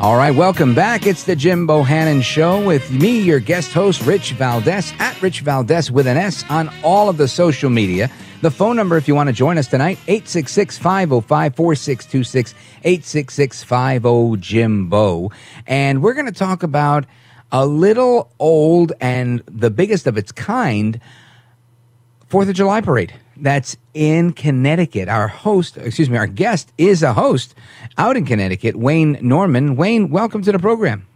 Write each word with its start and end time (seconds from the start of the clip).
All 0.00 0.16
right, 0.16 0.34
welcome 0.34 0.74
back. 0.74 1.06
It's 1.06 1.24
the 1.24 1.36
Jim 1.36 1.68
Bohannon 1.68 2.22
Show 2.22 2.64
with 2.64 2.90
me, 2.90 3.20
your 3.20 3.38
guest 3.38 3.74
host, 3.74 4.00
Rich 4.00 4.32
Valdés, 4.32 4.98
at 4.98 5.20
Rich 5.20 5.44
Valdés 5.44 5.90
with 5.90 6.06
an 6.06 6.16
S 6.16 6.42
on 6.48 6.70
all 6.82 7.10
of 7.10 7.18
the 7.18 7.28
social 7.28 7.68
media. 7.68 8.10
The 8.40 8.50
phone 8.50 8.76
number, 8.76 8.96
if 8.96 9.06
you 9.06 9.14
want 9.14 9.26
to 9.26 9.34
join 9.34 9.58
us 9.58 9.66
tonight, 9.66 9.98
866 10.08 10.78
505 10.78 11.54
4626, 11.54 12.54
866 12.82 13.62
50 13.62 14.36
Jimbo. 14.40 15.32
And 15.66 16.02
we're 16.02 16.14
going 16.14 16.24
to 16.24 16.32
talk 16.32 16.62
about 16.62 17.04
a 17.52 17.66
little 17.66 18.32
old 18.38 18.94
and 19.02 19.42
the 19.44 19.68
biggest 19.68 20.06
of 20.06 20.16
its 20.16 20.32
kind 20.32 20.98
Fourth 22.30 22.48
of 22.48 22.54
July 22.54 22.80
parade 22.80 23.12
that's 23.36 23.76
in 23.92 24.32
Connecticut. 24.32 25.08
Our 25.08 25.26
host, 25.26 25.76
excuse 25.76 26.08
me, 26.08 26.16
our 26.16 26.28
guest 26.28 26.72
is 26.78 27.02
a 27.02 27.12
host 27.12 27.56
out 27.98 28.16
in 28.16 28.24
Connecticut, 28.24 28.76
Wayne 28.76 29.18
Norman. 29.20 29.74
Wayne, 29.74 30.10
welcome 30.10 30.40
to 30.42 30.52
the 30.52 30.60
program. 30.60 31.08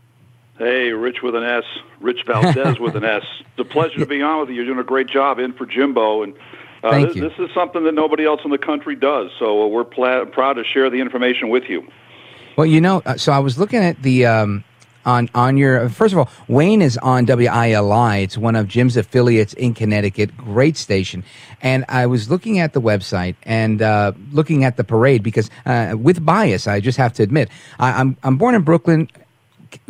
Hey, 0.58 0.90
Rich 0.90 1.22
with 1.22 1.36
an 1.36 1.44
S, 1.44 1.62
Rich 2.00 2.26
Valdés 2.26 2.80
with 2.80 2.96
an 2.96 3.04
S. 3.04 3.22
It's 3.56 3.60
a 3.60 3.72
pleasure 3.72 4.00
to 4.00 4.06
be 4.06 4.20
on 4.20 4.40
with 4.40 4.48
you. 4.48 4.56
You're 4.56 4.64
doing 4.64 4.80
a 4.80 4.82
great 4.82 5.06
job 5.06 5.38
in 5.38 5.52
for 5.52 5.64
Jimbo, 5.64 6.24
and 6.24 6.34
uh, 6.82 6.90
Thank 6.90 7.06
this, 7.10 7.16
you. 7.16 7.28
this 7.28 7.38
is 7.38 7.54
something 7.54 7.84
that 7.84 7.94
nobody 7.94 8.24
else 8.24 8.40
in 8.44 8.50
the 8.50 8.58
country 8.58 8.96
does. 8.96 9.30
So 9.38 9.62
uh, 9.62 9.66
we're 9.68 9.84
pla- 9.84 10.24
proud 10.24 10.54
to 10.54 10.64
share 10.64 10.90
the 10.90 11.00
information 11.00 11.48
with 11.48 11.62
you. 11.68 11.86
Well, 12.56 12.66
you 12.66 12.80
know, 12.80 13.00
uh, 13.06 13.16
so 13.16 13.30
I 13.30 13.38
was 13.38 13.56
looking 13.56 13.78
at 13.78 14.02
the 14.02 14.26
um, 14.26 14.64
on 15.04 15.28
on 15.34 15.56
your 15.56 15.88
first 15.88 16.12
of 16.12 16.18
all, 16.18 16.28
Wayne 16.48 16.82
is 16.82 16.98
on 16.98 17.26
WILI. 17.26 18.22
It's 18.22 18.38
one 18.38 18.56
of 18.56 18.68
Jim's 18.68 18.96
affiliates 18.96 19.52
in 19.54 19.74
Connecticut. 19.74 20.36
Great 20.36 20.76
station. 20.76 21.24
And 21.60 21.84
I 21.88 22.06
was 22.06 22.30
looking 22.30 22.58
at 22.58 22.72
the 22.72 22.80
website 22.80 23.36
and 23.44 23.80
uh, 23.80 24.12
looking 24.32 24.64
at 24.64 24.76
the 24.76 24.84
parade 24.84 25.22
because, 25.22 25.50
uh, 25.64 25.94
with 25.98 26.24
bias, 26.24 26.66
I 26.66 26.80
just 26.80 26.98
have 26.98 27.12
to 27.14 27.22
admit, 27.22 27.48
I, 27.78 28.00
I'm 28.00 28.16
I'm 28.22 28.36
born 28.36 28.54
in 28.54 28.62
Brooklyn. 28.62 29.08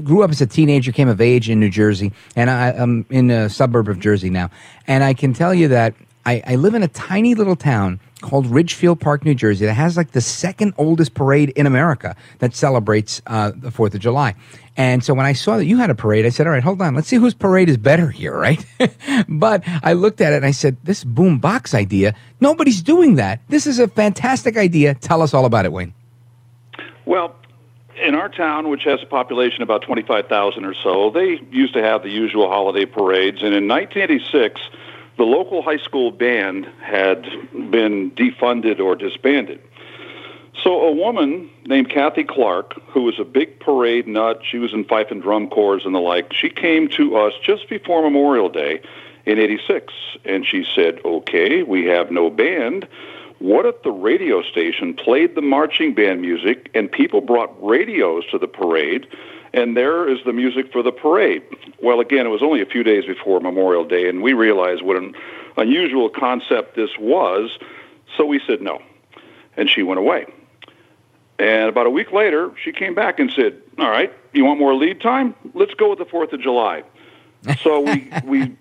Grew 0.03 0.23
up 0.23 0.31
as 0.31 0.41
a 0.41 0.47
teenager, 0.47 0.93
came 0.93 1.09
of 1.09 1.21
age 1.21 1.51
in 1.51 1.61
New 1.61 1.69
Jersey, 1.69 2.11
and 2.37 2.49
I, 2.49 2.71
I'm 2.71 3.05
in 3.11 3.31
a 3.31 3.51
suburb 3.51 3.89
of 3.89 4.01
Jersey 4.01 4.31
now. 4.31 4.51
And 4.87 5.05
I 5.05 5.13
can 5.13 5.35
tell 5.35 5.53
you 5.53 5.69
that 5.69 5.95
I, 6.25 6.43
I 6.47 6.57
live 6.57 6.75
in 6.75 6.83
a 6.83 6.89
tiny 6.89 7.35
little 7.35 7.57
town 7.57 8.01
called 8.23 8.47
Ridgefield 8.47 9.01
Park, 9.01 9.25
New 9.25 9.35
Jersey, 9.35 9.67
that 9.67 9.75
has 9.75 9.97
like 9.97 10.13
the 10.13 10.23
second 10.23 10.73
oldest 10.79 11.13
parade 11.13 11.51
in 11.51 11.67
America 11.67 12.17
that 12.39 12.55
celebrates 12.55 13.21
uh, 13.27 13.53
the 13.55 13.71
Fourth 13.71 13.95
of 13.95 14.01
July. 14.01 14.35
And 14.77 15.05
so 15.05 15.15
when 15.15 15.27
I 15.27 15.35
saw 15.35 15.57
that 15.57 15.67
you 15.67 15.79
had 15.79 15.91
a 15.91 15.95
parade, 15.95 16.27
I 16.27 16.31
said, 16.31 16.47
"All 16.47 16.53
right, 16.53 16.63
hold 16.63 16.83
on, 16.83 16.95
let's 16.95 17.09
see 17.09 17.17
whose 17.17 17.35
parade 17.35 17.69
is 17.69 17.77
better 17.77 18.11
here, 18.11 18.37
right?" 18.39 18.65
but 19.29 19.63
I 19.83 19.93
looked 19.93 20.21
at 20.21 20.33
it 20.33 20.37
and 20.37 20.47
I 20.47 20.51
said, 20.51 20.77
"This 20.83 21.05
boom 21.05 21.39
box 21.39 21.75
idea, 21.75 22.15
nobody's 22.41 22.83
doing 22.83 23.17
that. 23.17 23.41
This 23.49 23.67
is 23.67 23.79
a 23.79 23.89
fantastic 23.89 24.57
idea. 24.57 24.95
Tell 24.95 25.23
us 25.23 25.35
all 25.35 25.45
about 25.45 25.65
it, 25.65 25.73
Wayne." 25.73 25.95
Well, 27.07 27.37
in 28.03 28.15
our 28.15 28.29
town, 28.29 28.69
which 28.69 28.85
has 28.85 29.03
a 29.03 29.07
population 29.07 29.63
of 29.63 29.69
about 29.69 29.83
25,000 29.83 30.65
or 30.65 30.75
so, 30.75 31.11
they 31.11 31.41
used 31.51 31.75
to 31.75 31.83
have 31.83 32.03
the 32.03 32.11
usual 32.11 32.49
holiday 32.49 32.87
parades. 32.87 33.43
And 33.43 33.55
in 33.55 33.69
1986, 33.69 34.61
the 35.17 35.25
local 35.25 35.63
high 35.63 35.79
school 35.79 36.11
band 36.11 36.67
had 36.83 37.23
been 37.71 38.11
defunded 38.13 38.81
or 38.81 38.97
disbanded. 38.97 39.61
So 40.63 40.83
a 40.83 40.93
woman 40.93 41.51
named 41.67 41.91
Kathy 41.91 42.25
Clark, 42.25 42.81
who 42.89 43.03
was 43.03 43.19
a 43.19 43.25
big 43.25 43.59
parade 43.59 44.07
nut, 44.07 44.41
she 44.49 44.59
was 44.59 44.73
in 44.73 44.85
fife 44.85 45.11
and 45.11 45.21
drum 45.21 45.49
corps 45.49 45.81
and 45.85 45.95
the 45.95 45.99
like, 45.99 46.33
she 46.33 46.49
came 46.49 46.89
to 46.91 47.17
us 47.17 47.33
just 47.43 47.69
before 47.69 48.03
Memorial 48.03 48.49
Day 48.49 48.81
in 49.27 49.39
86 49.39 49.93
and 50.25 50.47
she 50.47 50.65
said, 50.75 51.01
"Okay, 51.05 51.63
we 51.63 51.87
have 51.87 52.11
no 52.11 52.31
band. 52.31 52.87
What 53.41 53.67
if 53.67 53.83
the 53.83 53.91
radio 53.91 54.43
station 54.43 54.95
played 54.95 55.35
the 55.35 55.43
marching 55.43 55.93
band 55.93 56.21
music 56.21 56.71
and 56.75 56.91
people 56.91 57.21
brought 57.21 57.53
radios 57.63 58.25
to 58.31 58.39
the 58.39 58.47
parade 58.47 59.07
and 59.53 59.77
there 59.77 60.09
is 60.09 60.19
the 60.25 60.33
music 60.33 60.71
for 60.73 60.83
the 60.83 60.93
parade?" 60.93 61.43
Well, 61.83 62.01
again, 62.01 62.27
it 62.27 62.31
was 62.31 62.43
only 62.43 62.63
a 62.63 62.67
few 62.67 62.85
days 62.85 63.07
before 63.07 63.41
Memorial 63.41 63.85
Day 63.85 64.09
and 64.09 64.23
we 64.23 64.35
realized 64.35 64.83
what 64.83 64.97
an 64.97 65.15
unusual 65.57 66.09
concept 66.09 66.77
this 66.77 66.97
was, 66.99 67.59
so 68.17 68.25
we 68.25 68.41
said 68.47 68.63
no. 68.63 68.81
And 69.57 69.69
she 69.69 69.83
went 69.83 69.99
away. 69.99 70.27
And 71.39 71.69
about 71.69 71.87
a 71.87 71.91
week 71.91 72.13
later, 72.13 72.53
she 72.63 72.73
came 72.73 72.95
back 72.95 73.19
and 73.19 73.31
said, 73.31 73.61
"All 73.79 73.91
right, 73.91 74.13
you 74.33 74.45
want 74.45 74.61
more 74.61 74.75
lead 74.75 75.01
time? 75.01 75.35
Let's 75.53 75.75
go 75.75 75.91
with 75.91 75.99
the 75.99 76.07
4th 76.07 76.33
of 76.33 76.41
July." 76.41 76.85
so 77.63 77.81
we 77.81 78.11
we 78.25 78.57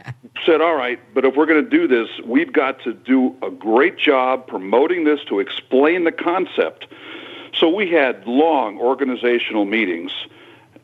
said, 0.46 0.62
"All 0.62 0.76
right, 0.76 1.00
but 1.14 1.26
if 1.26 1.36
we're 1.36 1.46
going 1.46 1.64
to 1.64 1.70
do 1.70 1.88
this, 1.88 2.10
we've 2.26 2.52
got 2.52 2.82
to 2.84 2.94
do 2.94 3.36
a 3.42 3.50
great 3.52 3.98
job 3.98 4.48
promoting 4.48 5.04
this 5.04 5.24
to 5.26 5.40
explain 5.40 6.04
the 6.04 6.12
concept." 6.12 6.88
So 7.54 7.70
we 7.70 7.92
had 7.92 8.26
long 8.26 8.80
organizational 8.80 9.66
meetings, 9.66 10.12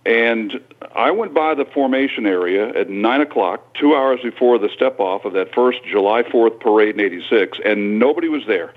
and 0.05 0.61
I 0.95 1.09
went 1.09 1.33
by 1.33 1.55
the 1.55 1.65
formation 1.65 2.27
area 2.27 2.69
at 2.69 2.89
nine 2.89 3.21
o'clock, 3.21 3.73
two 3.73 3.95
hours 3.95 4.19
before 4.21 4.59
the 4.59 4.69
step 4.69 4.99
off 4.99 5.25
of 5.25 5.33
that 5.33 5.53
first 5.55 5.79
July 5.83 6.21
4th 6.21 6.59
parade 6.59 6.95
in 6.95 7.01
'86, 7.01 7.57
and 7.65 7.97
nobody 7.97 8.29
was 8.29 8.45
there. 8.45 8.73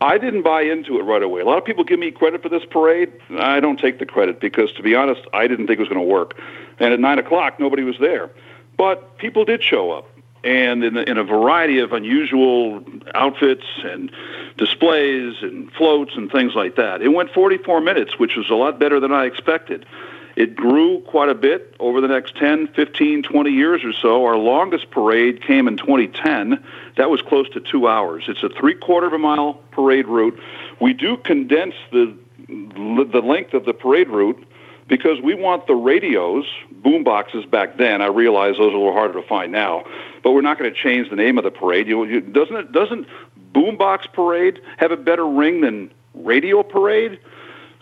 I 0.00 0.18
didn't 0.18 0.42
buy 0.42 0.62
into 0.62 0.98
it 0.98 1.02
right 1.02 1.22
away. 1.22 1.40
A 1.40 1.44
lot 1.44 1.58
of 1.58 1.64
people 1.64 1.84
give 1.84 1.98
me 1.98 2.10
credit 2.10 2.42
for 2.42 2.48
this 2.48 2.64
parade. 2.64 3.12
I 3.38 3.60
don't 3.60 3.78
take 3.78 3.98
the 3.98 4.06
credit 4.06 4.40
because, 4.40 4.72
to 4.72 4.82
be 4.82 4.94
honest, 4.94 5.22
I 5.32 5.46
didn't 5.46 5.66
think 5.66 5.78
it 5.78 5.82
was 5.82 5.88
going 5.88 6.00
to 6.00 6.06
work. 6.06 6.38
And 6.78 6.92
at 6.92 7.00
nine 7.00 7.18
o'clock, 7.18 7.60
nobody 7.60 7.84
was 7.84 7.96
there, 8.00 8.30
but 8.76 9.16
people 9.18 9.44
did 9.44 9.62
show 9.62 9.92
up, 9.92 10.08
and 10.42 10.82
in, 10.82 10.96
in 10.96 11.16
a 11.16 11.24
variety 11.24 11.78
of 11.78 11.92
unusual 11.92 12.84
outfits 13.14 13.64
and 13.84 14.10
displays 14.56 15.36
and 15.42 15.70
floats 15.72 16.12
and 16.16 16.30
things 16.30 16.54
like 16.54 16.76
that. 16.76 17.00
It 17.00 17.08
went 17.08 17.30
44 17.30 17.80
minutes, 17.80 18.18
which 18.18 18.36
was 18.36 18.50
a 18.50 18.54
lot 18.54 18.78
better 18.78 18.98
than 19.00 19.12
I 19.12 19.24
expected. 19.24 19.86
It 20.36 20.56
grew 20.56 21.00
quite 21.02 21.28
a 21.28 21.34
bit 21.34 21.76
over 21.78 22.00
the 22.00 22.08
next 22.08 22.36
10, 22.36 22.68
15, 22.68 23.22
20 23.22 23.50
years 23.50 23.84
or 23.84 23.92
so. 23.92 24.24
Our 24.24 24.36
longest 24.36 24.90
parade 24.90 25.42
came 25.42 25.68
in 25.68 25.76
2010. 25.76 26.62
That 26.96 27.08
was 27.08 27.22
close 27.22 27.48
to 27.50 27.60
two 27.60 27.86
hours. 27.86 28.24
It's 28.26 28.42
a 28.42 28.48
three 28.48 28.74
quarter 28.74 29.06
of 29.06 29.12
a 29.12 29.18
mile 29.18 29.54
parade 29.70 30.06
route. 30.06 30.38
We 30.80 30.92
do 30.92 31.16
condense 31.16 31.74
the 31.92 32.16
the 32.46 33.22
length 33.24 33.54
of 33.54 33.64
the 33.64 33.72
parade 33.72 34.08
route 34.08 34.44
because 34.86 35.18
we 35.22 35.34
want 35.34 35.66
the 35.66 35.74
radios, 35.74 36.44
boom 36.70 37.02
boxes 37.02 37.46
back 37.46 37.78
then. 37.78 38.02
I 38.02 38.06
realize 38.06 38.56
those 38.58 38.72
are 38.72 38.76
a 38.76 38.78
little 38.78 38.92
harder 38.92 39.18
to 39.20 39.26
find 39.26 39.50
now, 39.50 39.84
but 40.22 40.32
we're 40.32 40.42
not 40.42 40.58
going 40.58 40.70
to 40.70 40.78
change 40.78 41.08
the 41.08 41.16
name 41.16 41.38
of 41.38 41.44
the 41.44 41.50
parade. 41.50 41.88
You, 41.88 42.04
you, 42.04 42.20
doesn't 42.20 42.54
it? 42.54 42.72
Doesn't 42.72 43.06
boombox 43.54 44.12
parade 44.12 44.60
have 44.76 44.90
a 44.90 44.96
better 44.96 45.26
ring 45.26 45.62
than 45.62 45.90
radio 46.12 46.62
parade? 46.62 47.18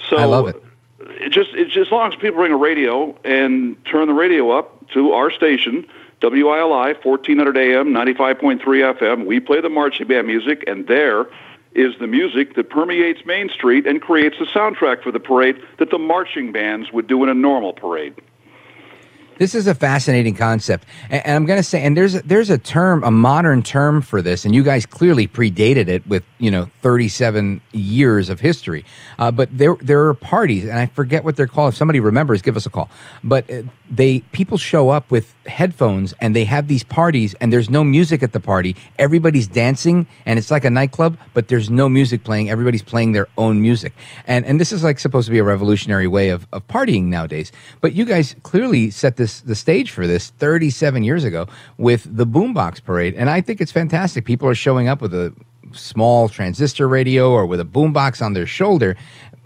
So 0.08 0.16
I 0.16 0.26
love 0.26 0.46
it 0.46 0.62
it 1.10 1.30
just 1.30 1.50
it's 1.54 1.72
just 1.72 1.88
as 1.88 1.92
long 1.92 2.12
as 2.12 2.18
people 2.18 2.36
bring 2.36 2.52
a 2.52 2.56
radio 2.56 3.16
and 3.24 3.82
turn 3.84 4.06
the 4.08 4.14
radio 4.14 4.50
up 4.50 4.88
to 4.90 5.12
our 5.12 5.30
station 5.30 5.86
WILI 6.20 6.94
1400 7.02 7.56
AM 7.56 7.88
95.3 7.88 8.60
FM 8.60 9.26
we 9.26 9.40
play 9.40 9.60
the 9.60 9.68
marching 9.68 10.06
band 10.06 10.26
music 10.26 10.64
and 10.66 10.86
there 10.86 11.26
is 11.74 11.94
the 11.98 12.06
music 12.06 12.54
that 12.54 12.68
permeates 12.68 13.24
Main 13.24 13.48
Street 13.48 13.86
and 13.86 14.02
creates 14.02 14.38
the 14.38 14.44
soundtrack 14.44 15.02
for 15.02 15.10
the 15.10 15.20
parade 15.20 15.56
that 15.78 15.90
the 15.90 15.98
marching 15.98 16.52
bands 16.52 16.92
would 16.92 17.06
do 17.06 17.22
in 17.22 17.28
a 17.28 17.34
normal 17.34 17.72
parade 17.72 18.14
This 19.38 19.54
is 19.54 19.66
a 19.66 19.74
fascinating 19.74 20.34
concept, 20.34 20.86
and, 21.08 21.26
and 21.26 21.36
I'm 21.36 21.46
going 21.46 21.58
to 21.58 21.62
say, 21.62 21.82
and 21.82 21.96
there's 21.96 22.14
there's 22.22 22.50
a 22.50 22.58
term, 22.58 23.02
a 23.02 23.10
modern 23.10 23.62
term 23.62 24.02
for 24.02 24.20
this, 24.20 24.44
and 24.44 24.54
you 24.54 24.62
guys 24.62 24.84
clearly 24.84 25.26
predated 25.26 25.88
it 25.88 26.06
with 26.06 26.22
you 26.38 26.50
know 26.50 26.70
37 26.82 27.60
years 27.72 28.28
of 28.28 28.40
history. 28.40 28.84
Uh, 29.18 29.30
but 29.30 29.48
there 29.56 29.76
there 29.80 30.06
are 30.06 30.14
parties, 30.14 30.64
and 30.64 30.78
I 30.78 30.86
forget 30.86 31.24
what 31.24 31.36
they're 31.36 31.46
called. 31.46 31.72
If 31.72 31.78
somebody 31.78 31.98
remembers, 31.98 32.42
give 32.42 32.56
us 32.56 32.66
a 32.66 32.70
call. 32.70 32.90
But 33.24 33.50
uh, 33.50 33.62
they 33.90 34.20
people 34.32 34.58
show 34.58 34.90
up 34.90 35.10
with 35.10 35.34
headphones, 35.46 36.12
and 36.20 36.36
they 36.36 36.44
have 36.44 36.68
these 36.68 36.84
parties, 36.84 37.34
and 37.40 37.52
there's 37.52 37.70
no 37.70 37.84
music 37.84 38.22
at 38.22 38.32
the 38.32 38.40
party. 38.40 38.76
Everybody's 38.98 39.46
dancing, 39.46 40.06
and 40.26 40.38
it's 40.38 40.50
like 40.50 40.64
a 40.64 40.70
nightclub, 40.70 41.16
but 41.32 41.48
there's 41.48 41.70
no 41.70 41.88
music 41.88 42.22
playing. 42.22 42.50
Everybody's 42.50 42.82
playing 42.82 43.12
their 43.12 43.28
own 43.38 43.62
music, 43.62 43.94
and 44.26 44.44
and 44.44 44.60
this 44.60 44.72
is 44.72 44.84
like 44.84 44.98
supposed 44.98 45.26
to 45.26 45.32
be 45.32 45.38
a 45.38 45.44
revolutionary 45.44 46.06
way 46.06 46.28
of 46.28 46.46
of 46.52 46.66
partying 46.68 47.04
nowadays. 47.04 47.50
But 47.80 47.94
you 47.94 48.04
guys 48.04 48.36
clearly 48.42 48.90
set 48.90 49.16
this 49.16 49.21
the 49.42 49.54
stage 49.54 49.90
for 49.90 50.06
this 50.06 50.30
37 50.30 51.02
years 51.02 51.24
ago 51.24 51.46
with 51.78 52.16
the 52.16 52.26
Boombox 52.26 52.82
Parade, 52.84 53.14
and 53.14 53.30
I 53.30 53.40
think 53.40 53.60
it's 53.60 53.72
fantastic. 53.72 54.24
People 54.24 54.48
are 54.48 54.54
showing 54.54 54.88
up 54.88 55.00
with 55.00 55.14
a 55.14 55.34
small 55.72 56.28
transistor 56.28 56.88
radio 56.88 57.30
or 57.30 57.46
with 57.46 57.60
a 57.60 57.64
boombox 57.64 58.20
on 58.22 58.34
their 58.34 58.46
shoulder, 58.46 58.96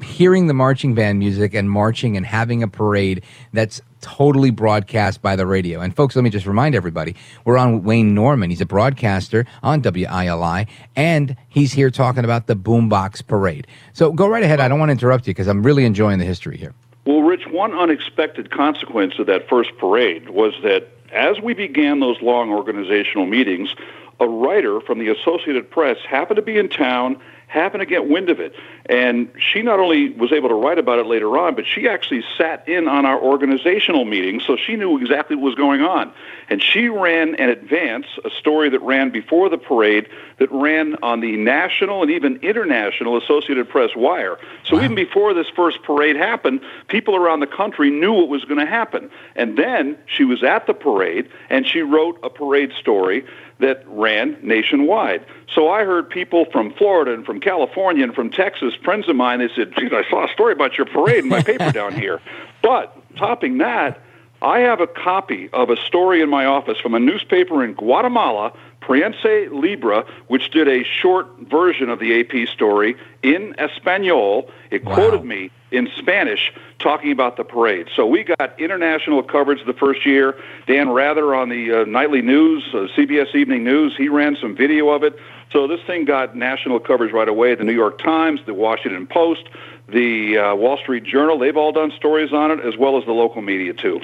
hearing 0.02 0.46
the 0.46 0.54
marching 0.54 0.94
band 0.94 1.18
music 1.18 1.54
and 1.54 1.70
marching 1.70 2.16
and 2.16 2.26
having 2.26 2.62
a 2.62 2.68
parade 2.68 3.22
that's 3.52 3.80
totally 4.00 4.50
broadcast 4.50 5.22
by 5.22 5.34
the 5.36 5.46
radio. 5.46 5.80
And 5.80 5.94
folks, 5.94 6.14
let 6.14 6.22
me 6.22 6.30
just 6.30 6.46
remind 6.46 6.74
everybody, 6.74 7.16
we're 7.44 7.56
on 7.56 7.82
Wayne 7.82 8.14
Norman. 8.14 8.50
He's 8.50 8.60
a 8.60 8.66
broadcaster 8.66 9.46
on 9.62 9.82
WILI, 9.82 10.66
and 10.94 11.36
he's 11.48 11.72
here 11.72 11.90
talking 11.90 12.24
about 12.24 12.46
the 12.46 12.56
Boombox 12.56 13.26
Parade. 13.26 13.66
So 13.92 14.12
go 14.12 14.28
right 14.28 14.42
ahead. 14.42 14.60
I 14.60 14.68
don't 14.68 14.78
want 14.78 14.90
to 14.90 14.92
interrupt 14.92 15.26
you 15.26 15.32
because 15.32 15.48
I'm 15.48 15.62
really 15.62 15.84
enjoying 15.84 16.18
the 16.18 16.24
history 16.24 16.56
here. 16.56 16.74
Well, 17.06 17.22
Rich, 17.22 17.46
one 17.46 17.72
unexpected 17.72 18.50
consequence 18.50 19.20
of 19.20 19.26
that 19.26 19.48
first 19.48 19.70
parade 19.78 20.28
was 20.28 20.54
that 20.64 20.88
as 21.12 21.40
we 21.40 21.54
began 21.54 22.00
those 22.00 22.20
long 22.20 22.52
organizational 22.52 23.26
meetings, 23.26 23.72
a 24.18 24.28
writer 24.28 24.80
from 24.80 24.98
the 24.98 25.08
Associated 25.08 25.70
Press 25.70 25.98
happened 26.08 26.36
to 26.36 26.42
be 26.42 26.58
in 26.58 26.68
town, 26.68 27.20
happened 27.46 27.80
to 27.82 27.86
get 27.86 28.08
wind 28.08 28.28
of 28.28 28.40
it, 28.40 28.56
And 28.88 29.30
she 29.38 29.62
not 29.62 29.80
only 29.80 30.10
was 30.10 30.32
able 30.32 30.48
to 30.48 30.54
write 30.54 30.78
about 30.78 30.98
it 30.98 31.06
later 31.06 31.36
on, 31.38 31.56
but 31.56 31.66
she 31.66 31.88
actually 31.88 32.22
sat 32.38 32.68
in 32.68 32.86
on 32.86 33.04
our 33.04 33.20
organizational 33.20 34.04
meetings, 34.04 34.44
so 34.46 34.56
she 34.56 34.76
knew 34.76 34.98
exactly 34.98 35.34
what 35.34 35.44
was 35.44 35.54
going 35.56 35.82
on. 35.82 36.12
And 36.48 36.62
she 36.62 36.88
ran 36.88 37.34
an 37.34 37.48
advance 37.48 38.06
a 38.24 38.30
story 38.30 38.70
that 38.70 38.80
ran 38.82 39.10
before 39.10 39.48
the 39.48 39.58
parade 39.58 40.08
that 40.38 40.50
ran 40.52 40.96
on 41.02 41.20
the 41.20 41.36
national 41.36 42.02
and 42.02 42.10
even 42.10 42.36
international 42.42 43.16
Associated 43.16 43.68
Press 43.68 43.90
wire. 43.96 44.38
So 44.64 44.76
wow. 44.76 44.84
even 44.84 44.94
before 44.94 45.34
this 45.34 45.48
first 45.56 45.82
parade 45.82 46.16
happened, 46.16 46.60
people 46.88 47.16
around 47.16 47.40
the 47.40 47.46
country 47.46 47.90
knew 47.90 48.12
what 48.12 48.28
was 48.28 48.44
going 48.44 48.60
to 48.60 48.70
happen. 48.70 49.10
And 49.34 49.58
then 49.58 49.98
she 50.06 50.24
was 50.24 50.44
at 50.44 50.66
the 50.66 50.74
parade 50.74 51.28
and 51.50 51.66
she 51.66 51.80
wrote 51.80 52.20
a 52.22 52.30
parade 52.30 52.72
story 52.78 53.24
that 53.58 53.82
ran 53.86 54.36
nationwide. 54.42 55.24
So 55.54 55.70
I 55.70 55.84
heard 55.84 56.10
people 56.10 56.44
from 56.52 56.74
Florida 56.74 57.14
and 57.14 57.24
from 57.24 57.40
California 57.40 58.04
and 58.04 58.14
from 58.14 58.30
Texas, 58.30 58.75
friends 58.82 59.08
of 59.08 59.16
mine, 59.16 59.40
they 59.40 59.48
said, 59.54 59.74
geez, 59.76 59.92
I 59.92 60.08
saw 60.08 60.28
a 60.28 60.32
story 60.32 60.52
about 60.52 60.76
your 60.76 60.86
parade 60.86 61.24
in 61.24 61.28
my 61.28 61.42
paper 61.42 61.70
down 61.72 61.94
here. 62.00 62.20
But 62.62 62.96
topping 63.16 63.58
that, 63.58 64.02
I 64.42 64.60
have 64.60 64.80
a 64.80 64.86
copy 64.86 65.48
of 65.52 65.70
a 65.70 65.76
story 65.76 66.20
in 66.20 66.28
my 66.28 66.44
office 66.44 66.78
from 66.78 66.94
a 66.94 67.00
newspaper 67.00 67.64
in 67.64 67.72
Guatemala, 67.72 68.52
Prensa 68.82 69.50
Libre, 69.50 70.04
which 70.28 70.50
did 70.50 70.68
a 70.68 70.84
short 70.84 71.26
version 71.40 71.88
of 71.88 71.98
the 71.98 72.20
AP 72.20 72.48
story 72.48 72.96
in 73.22 73.54
Espanol. 73.58 74.50
It 74.70 74.84
wow. 74.84 74.94
quoted 74.94 75.24
me 75.24 75.50
in 75.70 75.88
Spanish 75.96 76.52
talking 76.78 77.10
about 77.10 77.36
the 77.36 77.44
parade. 77.44 77.88
So 77.96 78.06
we 78.06 78.24
got 78.24 78.60
international 78.60 79.22
coverage 79.22 79.64
the 79.66 79.72
first 79.72 80.06
year. 80.06 80.38
Dan 80.66 80.90
Rather 80.90 81.34
on 81.34 81.48
the 81.48 81.82
uh, 81.82 81.84
nightly 81.84 82.22
news, 82.22 82.62
uh, 82.72 82.86
CBS 82.96 83.34
Evening 83.34 83.64
News, 83.64 83.96
he 83.96 84.08
ran 84.08 84.36
some 84.40 84.54
video 84.54 84.90
of 84.90 85.02
it. 85.02 85.16
So 85.52 85.66
this 85.66 85.80
thing 85.86 86.04
got 86.04 86.36
national 86.36 86.80
coverage 86.80 87.12
right 87.12 87.28
away. 87.28 87.54
The 87.54 87.64
New 87.64 87.72
York 87.72 87.98
Times, 87.98 88.40
the 88.46 88.54
Washington 88.54 89.06
Post, 89.06 89.48
the 89.88 90.38
uh, 90.38 90.54
Wall 90.54 90.76
Street 90.78 91.04
Journal, 91.04 91.38
they've 91.38 91.56
all 91.56 91.72
done 91.72 91.92
stories 91.96 92.32
on 92.32 92.50
it, 92.50 92.60
as 92.60 92.76
well 92.76 92.98
as 92.98 93.04
the 93.04 93.12
local 93.12 93.42
media 93.42 93.72
too. 93.72 94.00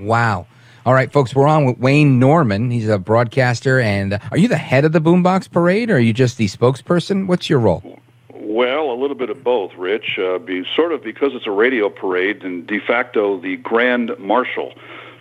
Wow. 0.00 0.46
All 0.84 0.94
right, 0.94 1.12
folks, 1.12 1.34
we're 1.34 1.46
on 1.46 1.64
with 1.64 1.78
Wayne 1.78 2.18
Norman. 2.18 2.70
He's 2.70 2.88
a 2.88 2.98
broadcaster. 2.98 3.78
And 3.78 4.14
uh, 4.14 4.18
are 4.32 4.38
you 4.38 4.48
the 4.48 4.56
head 4.56 4.84
of 4.84 4.92
the 4.92 5.00
Boombox 5.00 5.50
Parade 5.50 5.90
or 5.90 5.96
are 5.96 6.00
you 6.00 6.12
just 6.12 6.38
the 6.38 6.46
spokesperson? 6.46 7.26
What's 7.28 7.48
your 7.48 7.60
role? 7.60 8.00
Well, 8.34 8.90
a 8.90 8.98
little 8.98 9.16
bit 9.16 9.30
of 9.30 9.44
both, 9.44 9.72
Rich. 9.78 10.18
Uh, 10.18 10.38
be 10.38 10.64
sort 10.74 10.92
of 10.92 11.02
because 11.02 11.34
it's 11.34 11.46
a 11.46 11.52
radio 11.52 11.88
parade 11.88 12.42
and 12.42 12.66
de 12.66 12.80
facto 12.80 13.40
the 13.40 13.56
grand 13.58 14.10
marshal. 14.18 14.72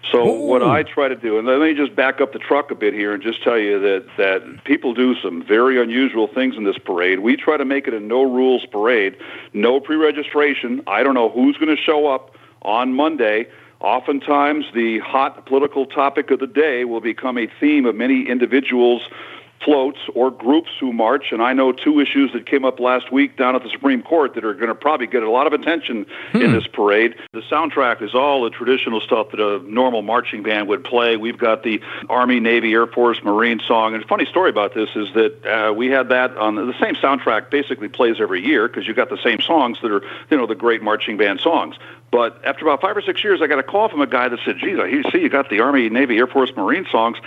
So 0.10 0.28
Ooh. 0.28 0.48
what 0.48 0.64
I 0.64 0.84
try 0.84 1.08
to 1.08 1.16
do, 1.16 1.38
and 1.38 1.48
let 1.48 1.60
me 1.60 1.74
just 1.74 1.96
back 1.96 2.22
up 2.22 2.34
the 2.34 2.40
truck 2.40 2.72
a 2.72 2.76
bit 2.76 2.94
here 2.94 3.14
and 3.14 3.22
just 3.22 3.44
tell 3.44 3.58
you 3.58 3.80
that 3.80 4.06
that 4.18 4.64
people 4.66 4.94
do 4.94 5.16
some 5.22 5.44
very 5.44 5.82
unusual 5.82 6.28
things 6.28 6.56
in 6.58 6.64
this 6.64 6.78
parade. 6.78 7.20
We 7.20 7.36
try 7.36 7.58
to 7.58 7.66
make 7.66 7.88
it 7.88 7.94
a 7.94 8.00
no 8.00 8.24
rules 8.24 8.66
parade, 8.66 9.16
no 9.54 9.80
pre-registration. 9.80 10.82
I 10.88 11.04
don't 11.04 11.14
know 11.14 11.30
who's 11.30 11.58
going 11.58 11.76
to 11.76 11.82
show 11.82 12.08
up 12.08 12.36
on 12.64 12.94
Monday. 12.94 13.48
Oftentimes, 13.80 14.66
the 14.74 15.00
hot 15.00 15.46
political 15.46 15.86
topic 15.86 16.30
of 16.30 16.40
the 16.40 16.48
day 16.48 16.86
will 16.86 17.02
become 17.02 17.38
a 17.38 17.48
theme 17.60 17.86
of 17.86 17.96
many 17.96 18.28
individuals' 18.28 19.02
floats 19.64 20.00
or 20.16 20.32
groups 20.32 20.70
who 20.80 20.92
march. 20.94 21.32
And 21.32 21.42
I 21.42 21.54
know 21.54 21.72
two 21.72 22.00
issues 22.00 22.32
that 22.34 22.46
came 22.46 22.66
up 22.66 22.80
last 22.80 23.12
week 23.12 23.38
down 23.38 23.56
at 23.56 23.64
the 23.64 23.70
Supreme 23.70 24.02
Court 24.02 24.34
that 24.36 24.44
are 24.44 24.54
going 24.54 24.68
to 24.68 24.76
probably 24.76 25.08
get 25.08 25.24
a 25.24 25.30
lot 25.30 25.48
of 25.48 25.54
attention 25.54 26.06
hmm. 26.32 26.42
in 26.42 26.52
this 26.52 26.68
parade. 26.68 27.16
The 27.34 27.42
soundtrack 27.42 28.02
is 28.02 28.16
all 28.16 28.44
the 28.44 28.50
traditional 28.50 29.02
stuff 29.02 29.32
that 29.32 29.40
a 29.40 29.60
normal 29.70 30.02
marching 30.02 30.44
band 30.44 30.68
would 30.68 30.84
play. 30.84 31.18
We've 31.18 31.38
got 31.38 31.64
the 31.64 31.82
Army, 32.10 32.40
Navy, 32.40 32.74
Air 32.74 32.88
Force, 32.88 33.22
Marine 33.24 33.62
song. 33.68 33.94
And 33.94 34.04
a 34.04 34.08
funny 34.08 34.26
story 34.26 34.50
about 34.50 34.74
this 34.74 34.90
is 34.96 35.14
that 35.14 35.46
uh, 35.46 35.74
we 35.74 35.88
had 35.88 36.10
that 36.10 36.36
on 36.38 36.56
the, 36.56 36.66
the 36.66 36.80
same 36.80 36.96
soundtrack 36.96 37.50
basically 37.50 37.88
plays 37.88 38.18
every 38.20 38.46
year 38.46 38.68
because 38.68 38.88
you've 38.88 38.98
got 38.98 39.10
the 39.10 39.22
same 39.24 39.40
songs 39.42 39.78
that 39.82 39.92
are, 39.92 40.02
you 40.30 40.38
know, 40.38 40.48
the 40.48 40.56
great 40.56 40.82
marching 40.82 41.18
band 41.18 41.40
songs. 41.40 41.76
But 42.12 42.44
after 42.44 42.66
about 42.66 42.82
five 42.82 42.98
or 42.98 43.02
six 43.02 43.24
years, 43.24 43.42
I 43.42 43.48
got 43.48 43.60
a 43.60 43.64
call 43.64 43.88
from 43.88 44.02
a 44.02 44.08
guy 44.08 44.28
that 44.28 44.40
said, 44.44 44.58
geez, 44.58 44.78
I 44.78 44.90
see 45.12 45.20
you 45.20 45.30
got 45.30 45.50
the 45.50 45.62
Army, 45.62 45.90
Navy, 45.90 46.18
Air 46.18 46.28
Force, 46.28 46.52
Marine 46.56 46.86
songs. 46.92 47.18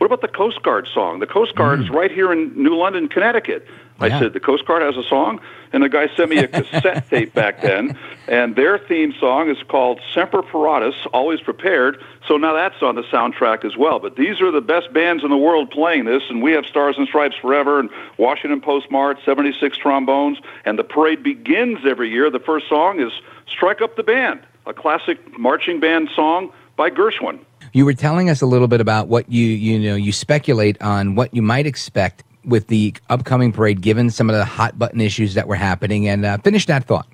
What 0.00 0.06
about 0.06 0.22
the 0.22 0.28
Coast 0.28 0.62
Guard 0.62 0.88
song? 0.94 1.18
The 1.18 1.26
Coast 1.26 1.54
Guard 1.54 1.78
mm. 1.78 1.84
is 1.84 1.90
right 1.90 2.10
here 2.10 2.32
in 2.32 2.54
New 2.56 2.74
London, 2.74 3.06
Connecticut. 3.06 3.66
I 3.98 4.06
yeah. 4.06 4.18
said, 4.18 4.32
the 4.32 4.40
Coast 4.40 4.64
Guard 4.64 4.80
has 4.80 4.96
a 4.96 5.06
song? 5.06 5.42
And 5.74 5.82
the 5.82 5.90
guy 5.90 6.08
sent 6.16 6.30
me 6.30 6.38
a 6.38 6.48
cassette 6.62 7.10
tape 7.10 7.34
back 7.34 7.60
then, 7.60 7.98
and 8.26 8.56
their 8.56 8.78
theme 8.78 9.12
song 9.20 9.50
is 9.50 9.58
called 9.68 10.00
Semper 10.14 10.42
Paratus, 10.42 10.94
Always 11.12 11.42
Prepared. 11.42 12.02
So 12.26 12.38
now 12.38 12.54
that's 12.54 12.82
on 12.82 12.94
the 12.94 13.02
soundtrack 13.02 13.62
as 13.62 13.76
well. 13.76 13.98
But 13.98 14.16
these 14.16 14.40
are 14.40 14.50
the 14.50 14.62
best 14.62 14.90
bands 14.90 15.22
in 15.22 15.28
the 15.28 15.36
world 15.36 15.70
playing 15.70 16.06
this, 16.06 16.22
and 16.30 16.42
we 16.42 16.52
have 16.52 16.64
Stars 16.64 16.96
and 16.96 17.06
Stripes 17.06 17.36
Forever 17.36 17.78
and 17.78 17.90
Washington 18.16 18.62
Post 18.62 18.90
March, 18.90 19.22
76 19.26 19.76
trombones, 19.76 20.38
and 20.64 20.78
the 20.78 20.84
parade 20.84 21.22
begins 21.22 21.80
every 21.84 22.08
year. 22.08 22.30
The 22.30 22.40
first 22.40 22.70
song 22.70 23.00
is 23.00 23.12
Strike 23.46 23.82
Up 23.82 23.96
the 23.96 24.02
Band, 24.02 24.40
a 24.64 24.72
classic 24.72 25.38
marching 25.38 25.78
band 25.78 26.08
song 26.16 26.54
by 26.74 26.88
Gershwin. 26.88 27.40
You 27.72 27.84
were 27.84 27.94
telling 27.94 28.28
us 28.28 28.42
a 28.42 28.46
little 28.46 28.68
bit 28.68 28.80
about 28.80 29.08
what 29.08 29.30
you 29.30 29.46
you 29.46 29.78
know 29.78 29.94
you 29.94 30.12
speculate 30.12 30.80
on 30.82 31.14
what 31.14 31.34
you 31.34 31.42
might 31.42 31.66
expect 31.66 32.24
with 32.44 32.66
the 32.68 32.94
upcoming 33.08 33.52
parade, 33.52 33.80
given 33.80 34.10
some 34.10 34.30
of 34.30 34.36
the 34.36 34.44
hot 34.44 34.78
button 34.78 35.00
issues 35.00 35.34
that 35.34 35.46
were 35.46 35.56
happening, 35.56 36.08
and 36.08 36.24
uh, 36.24 36.38
finish 36.38 36.66
that 36.66 36.84
thought. 36.84 37.06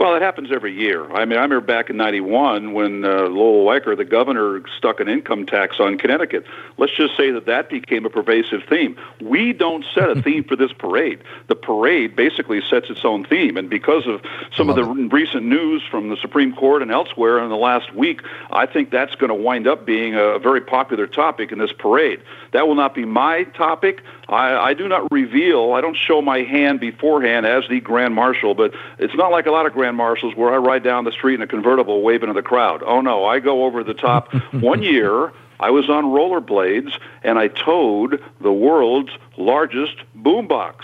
Well, 0.00 0.14
it 0.14 0.22
happens 0.22 0.50
every 0.50 0.72
year. 0.72 1.12
I 1.12 1.26
mean, 1.26 1.38
I 1.38 1.42
remember 1.42 1.60
back 1.60 1.90
in 1.90 1.98
'91 1.98 2.72
when 2.72 3.04
uh, 3.04 3.24
Lowell 3.24 3.66
Weicker, 3.66 3.94
the 3.94 4.06
governor, 4.06 4.62
stuck 4.78 4.98
an 4.98 5.10
income 5.10 5.44
tax 5.44 5.78
on 5.78 5.98
Connecticut. 5.98 6.46
Let's 6.78 6.96
just 6.96 7.18
say 7.18 7.30
that 7.32 7.44
that 7.44 7.68
became 7.68 8.06
a 8.06 8.08
pervasive 8.08 8.62
theme. 8.66 8.96
We 9.20 9.52
don't 9.52 9.84
set 9.94 10.08
a 10.08 10.22
theme 10.22 10.44
for 10.44 10.56
this 10.56 10.72
parade. 10.72 11.22
The 11.48 11.54
parade 11.54 12.16
basically 12.16 12.62
sets 12.62 12.88
its 12.88 13.04
own 13.04 13.26
theme, 13.26 13.58
and 13.58 13.68
because 13.68 14.06
of 14.06 14.22
some 14.56 14.70
of 14.70 14.76
the 14.76 14.90
it. 14.90 15.12
recent 15.12 15.44
news 15.44 15.82
from 15.90 16.08
the 16.08 16.16
Supreme 16.16 16.56
Court 16.56 16.80
and 16.80 16.90
elsewhere 16.90 17.38
in 17.38 17.50
the 17.50 17.58
last 17.58 17.94
week, 17.94 18.22
I 18.50 18.64
think 18.64 18.88
that's 18.88 19.14
going 19.16 19.28
to 19.28 19.34
wind 19.34 19.68
up 19.68 19.84
being 19.84 20.14
a 20.14 20.38
very 20.38 20.62
popular 20.62 21.06
topic 21.08 21.52
in 21.52 21.58
this 21.58 21.72
parade. 21.72 22.22
That 22.52 22.66
will 22.66 22.74
not 22.74 22.94
be 22.94 23.04
my 23.04 23.44
topic. 23.44 24.00
I, 24.30 24.70
I 24.70 24.74
do 24.74 24.88
not 24.88 25.10
reveal. 25.10 25.72
I 25.72 25.80
don't 25.80 25.96
show 25.96 26.22
my 26.22 26.42
hand 26.42 26.78
beforehand 26.80 27.46
as 27.46 27.64
the 27.68 27.80
Grand 27.80 28.14
Marshal, 28.14 28.54
but 28.54 28.72
it's 28.98 29.14
not 29.14 29.32
like 29.32 29.46
a 29.46 29.50
lot 29.50 29.66
of 29.66 29.72
Grand 29.72 29.96
Marshals 29.96 30.36
where 30.36 30.54
I 30.54 30.56
ride 30.56 30.84
down 30.84 31.04
the 31.04 31.12
street 31.12 31.34
in 31.34 31.42
a 31.42 31.46
convertible 31.46 32.02
waving 32.02 32.28
to 32.28 32.32
the 32.32 32.42
crowd. 32.42 32.82
Oh 32.84 33.00
no, 33.00 33.24
I 33.24 33.40
go 33.40 33.64
over 33.64 33.82
the 33.82 33.94
top. 33.94 34.32
One 34.52 34.82
year, 34.82 35.32
I 35.58 35.70
was 35.70 35.90
on 35.90 36.04
rollerblades 36.04 36.92
and 37.22 37.38
I 37.38 37.48
towed 37.48 38.22
the 38.40 38.52
world's 38.52 39.10
largest 39.36 39.96
boombox, 40.16 40.76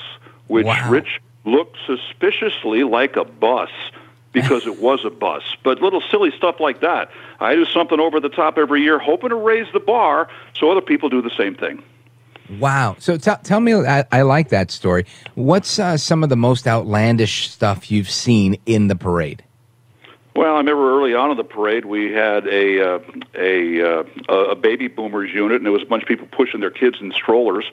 which 0.49 0.67
wow. 0.67 0.91
Rich 0.91 1.21
looked 1.45 1.77
suspiciously 1.87 2.83
like 2.83 3.17
a 3.17 3.25
bus 3.25 3.71
because 4.33 4.67
it 4.67 4.81
was 4.81 5.05
a 5.05 5.11
bus. 5.11 5.43
But 5.63 5.81
little 5.81 6.03
silly 6.11 6.31
stuff 6.37 6.61
like 6.61 6.81
that. 6.81 7.11
I 7.41 7.55
do 7.55 7.65
something 7.65 8.01
over 8.01 8.21
the 8.21 8.29
top 8.29 8.59
every 8.59 8.83
year, 8.83 8.99
hoping 8.99 9.31
to 9.31 9.37
raise 9.37 9.67
the 9.73 9.81
bar 9.81 10.29
so 10.59 10.71
other 10.71 10.83
people 10.83 11.09
do 11.09 11.23
the 11.23 11.31
same 11.31 11.55
thing. 11.55 11.83
Wow. 12.59 12.97
So 12.99 13.17
t- 13.17 13.31
tell 13.43 13.61
me, 13.61 13.75
I, 13.75 14.05
I, 14.13 14.23
like 14.23 14.51
that 14.51 14.71
story. 14.71 15.07
What's 15.35 15.79
uh, 15.79 15.97
some 15.97 16.23
of 16.23 16.29
the 16.29 16.37
most 16.37 16.67
outlandish 16.67 17.51
stuff 17.51 17.91
you've 17.91 18.11
seen 18.11 18.57
in 18.67 18.89
the 18.89 18.97
parade? 18.97 19.43
Well, 20.35 20.55
I 20.55 20.59
remember 20.59 20.97
early 20.99 21.15
on 21.15 21.31
in 21.31 21.37
the 21.39 21.45
parade, 21.45 21.87
we 21.87 22.13
had 22.13 22.47
a 22.47 22.97
uh, 22.97 22.99
a 23.35 24.01
uh, 24.01 24.35
a 24.51 24.55
baby 24.55 24.87
boomers 24.89 25.33
unit, 25.33 25.57
and 25.57 25.65
there 25.65 25.73
was 25.73 25.83
a 25.83 25.87
bunch 25.87 26.03
of 26.03 26.09
people 26.09 26.29
pushing 26.31 26.61
their 26.61 26.71
kids 26.71 26.99
in 27.01 27.11
strollers. 27.13 27.65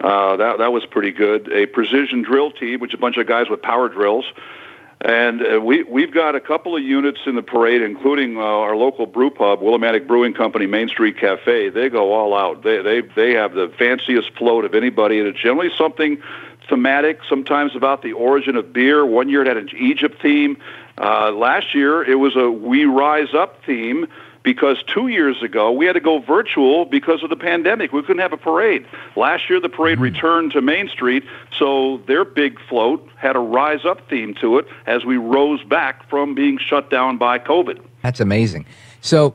Uh, 0.00 0.36
that 0.36 0.58
that 0.58 0.70
was 0.70 0.84
pretty 0.84 1.12
good. 1.12 1.50
A 1.50 1.64
precision 1.64 2.22
drill 2.22 2.50
team, 2.50 2.80
which 2.80 2.92
a 2.92 2.98
bunch 2.98 3.16
of 3.16 3.26
guys 3.26 3.48
with 3.48 3.62
power 3.62 3.88
drills. 3.88 4.26
And 5.04 5.42
uh, 5.46 5.60
we, 5.60 5.82
we've 5.82 6.12
got 6.12 6.34
a 6.34 6.40
couple 6.40 6.74
of 6.74 6.82
units 6.82 7.20
in 7.26 7.34
the 7.34 7.42
parade, 7.42 7.82
including 7.82 8.38
uh, 8.38 8.40
our 8.40 8.74
local 8.74 9.04
brew 9.04 9.28
pub, 9.28 9.60
Willimantic 9.60 10.06
Brewing 10.06 10.32
Company, 10.32 10.64
Main 10.66 10.88
Street 10.88 11.18
Cafe. 11.18 11.68
They 11.68 11.90
go 11.90 12.14
all 12.14 12.34
out. 12.34 12.62
They, 12.62 12.80
they, 12.80 13.02
they 13.02 13.32
have 13.32 13.52
the 13.52 13.70
fanciest 13.78 14.32
float 14.32 14.64
of 14.64 14.74
anybody, 14.74 15.18
and 15.18 15.28
it's 15.28 15.38
generally 15.38 15.70
something 15.76 16.22
thematic, 16.70 17.20
sometimes 17.28 17.76
about 17.76 18.00
the 18.00 18.14
origin 18.14 18.56
of 18.56 18.72
beer. 18.72 19.04
One 19.04 19.28
year 19.28 19.42
it 19.42 19.46
had 19.46 19.58
an 19.58 19.68
Egypt 19.76 20.22
theme. 20.22 20.56
Uh, 20.96 21.32
last 21.32 21.74
year 21.74 22.02
it 22.02 22.14
was 22.14 22.34
a 22.34 22.50
We 22.50 22.86
Rise 22.86 23.34
Up 23.34 23.62
theme 23.66 24.06
because 24.44 24.76
two 24.86 25.08
years 25.08 25.42
ago 25.42 25.72
we 25.72 25.86
had 25.86 25.94
to 25.94 26.00
go 26.00 26.20
virtual 26.20 26.84
because 26.84 27.24
of 27.24 27.30
the 27.30 27.36
pandemic. 27.36 27.92
We 27.92 28.02
couldn't 28.02 28.22
have 28.22 28.32
a 28.32 28.36
parade. 28.36 28.86
Last 29.16 29.50
year 29.50 29.58
the 29.58 29.68
parade 29.68 29.96
mm-hmm. 29.96 30.02
returned 30.04 30.52
to 30.52 30.60
Main 30.60 30.88
Street, 30.88 31.24
so 31.58 32.00
their 32.06 32.24
big 32.24 32.60
float 32.68 33.08
had 33.16 33.34
a 33.34 33.40
rise 33.40 33.84
up 33.84 34.08
theme 34.08 34.34
to 34.34 34.58
it 34.58 34.66
as 34.86 35.04
we 35.04 35.16
rose 35.16 35.64
back 35.64 36.08
from 36.08 36.36
being 36.36 36.58
shut 36.58 36.90
down 36.90 37.18
by 37.18 37.40
COVID. 37.40 37.80
That's 38.02 38.20
amazing. 38.20 38.66
So 39.00 39.34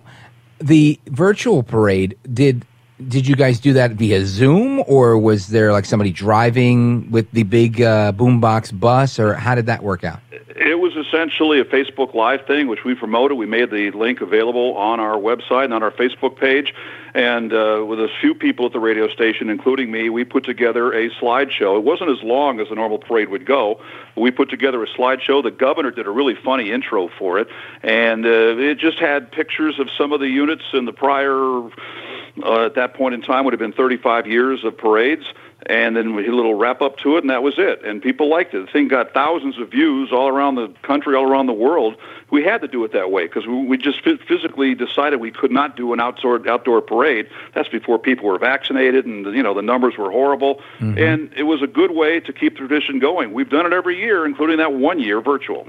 the 0.59 0.99
virtual 1.07 1.63
parade 1.63 2.17
did 2.31 2.65
did 3.07 3.27
you 3.27 3.35
guys 3.35 3.59
do 3.59 3.73
that 3.73 3.91
via 3.91 4.25
Zoom 4.25 4.83
or 4.85 5.17
was 5.17 5.47
there 5.47 5.71
like 5.71 5.85
somebody 5.85 6.11
driving 6.11 7.09
with 7.09 7.31
the 7.31 7.43
big 7.43 7.81
uh, 7.81 8.11
boombox 8.11 8.77
bus 8.77 9.17
or 9.19 9.35
how 9.35 9.55
did 9.55 9.67
that 9.67 9.83
work 9.83 10.03
out? 10.03 10.19
It 10.31 10.79
was 10.79 10.88
a 10.88 10.88
essentially 11.09 11.59
a 11.59 11.65
Facebook 11.65 12.13
Live 12.13 12.45
thing, 12.45 12.67
which 12.67 12.83
we 12.83 12.95
promoted. 12.95 13.37
We 13.37 13.45
made 13.45 13.71
the 13.71 13.91
link 13.91 14.21
available 14.21 14.75
on 14.77 14.99
our 14.99 15.17
website 15.17 15.65
and 15.65 15.73
on 15.73 15.83
our 15.83 15.91
Facebook 15.91 16.39
page. 16.39 16.73
And 17.13 17.51
uh, 17.51 17.83
with 17.87 17.99
a 17.99 18.07
few 18.21 18.35
people 18.35 18.67
at 18.67 18.73
the 18.73 18.79
radio 18.79 19.09
station, 19.09 19.49
including 19.49 19.91
me, 19.91 20.09
we 20.09 20.23
put 20.23 20.43
together 20.43 20.91
a 20.93 21.09
slideshow. 21.09 21.77
It 21.77 21.83
wasn't 21.83 22.11
as 22.11 22.21
long 22.23 22.59
as 22.59 22.67
a 22.69 22.75
normal 22.75 22.99
parade 22.99 23.29
would 23.29 23.45
go. 23.45 23.81
We 24.15 24.31
put 24.31 24.49
together 24.49 24.83
a 24.83 24.87
slideshow. 24.87 25.41
The 25.41 25.51
governor 25.51 25.91
did 25.91 26.05
a 26.05 26.11
really 26.11 26.35
funny 26.35 26.71
intro 26.71 27.09
for 27.17 27.39
it, 27.39 27.47
and 27.81 28.25
uh, 28.25 28.57
it 28.57 28.77
just 28.77 28.99
had 28.99 29.31
pictures 29.31 29.79
of 29.79 29.89
some 29.97 30.13
of 30.13 30.19
the 30.19 30.27
units 30.29 30.63
in 30.73 30.85
the 30.85 30.93
prior. 30.93 31.69
Uh, 32.41 32.67
at 32.67 32.75
that 32.75 32.93
point 32.93 33.13
in 33.13 33.21
time, 33.21 33.43
would 33.43 33.53
have 33.53 33.59
been 33.59 33.73
35 33.73 34.27
years 34.27 34.63
of 34.63 34.77
parades 34.77 35.25
and 35.65 35.95
then 35.95 36.15
we 36.15 36.23
did 36.23 36.31
a 36.31 36.35
little 36.35 36.53
wrap 36.53 36.81
up 36.81 36.97
to 36.99 37.17
it, 37.17 37.23
and 37.23 37.29
that 37.29 37.43
was 37.43 37.55
it. 37.57 37.83
And 37.83 38.01
people 38.01 38.29
liked 38.29 38.53
it. 38.53 38.65
The 38.65 38.71
thing 38.71 38.87
got 38.87 39.13
thousands 39.13 39.57
of 39.57 39.69
views 39.69 40.11
all 40.11 40.29
around 40.29 40.55
the 40.55 40.69
country, 40.83 41.15
all 41.15 41.29
around 41.29 41.47
the 41.47 41.53
world. 41.53 41.97
We 42.31 42.43
had 42.43 42.61
to 42.61 42.67
do 42.67 42.83
it 42.85 42.93
that 42.93 43.11
way 43.11 43.25
because 43.25 43.45
we, 43.45 43.65
we 43.65 43.77
just 43.77 44.01
physically 44.01 44.73
decided 44.73 45.19
we 45.19 45.31
could 45.31 45.51
not 45.51 45.75
do 45.75 45.91
an 45.91 45.99
outdoor 45.99 46.47
outdoor 46.47 46.81
parade. 46.81 47.27
That's 47.53 47.67
before 47.67 47.99
people 47.99 48.25
were 48.25 48.39
vaccinated, 48.39 49.05
and 49.05 49.25
you 49.35 49.43
know 49.43 49.53
the 49.53 49.61
numbers 49.61 49.97
were 49.97 50.11
horrible. 50.11 50.61
Mm-hmm. 50.79 50.97
And 50.97 51.33
it 51.35 51.43
was 51.43 51.61
a 51.61 51.67
good 51.67 51.91
way 51.91 52.19
to 52.21 52.31
keep 52.31 52.53
the 52.53 52.67
tradition 52.67 52.99
going. 52.99 53.33
We've 53.33 53.49
done 53.49 53.65
it 53.65 53.73
every 53.73 53.99
year, 53.99 54.25
including 54.25 54.57
that 54.57 54.73
one 54.73 54.99
year 54.99 55.19
virtual. 55.21 55.67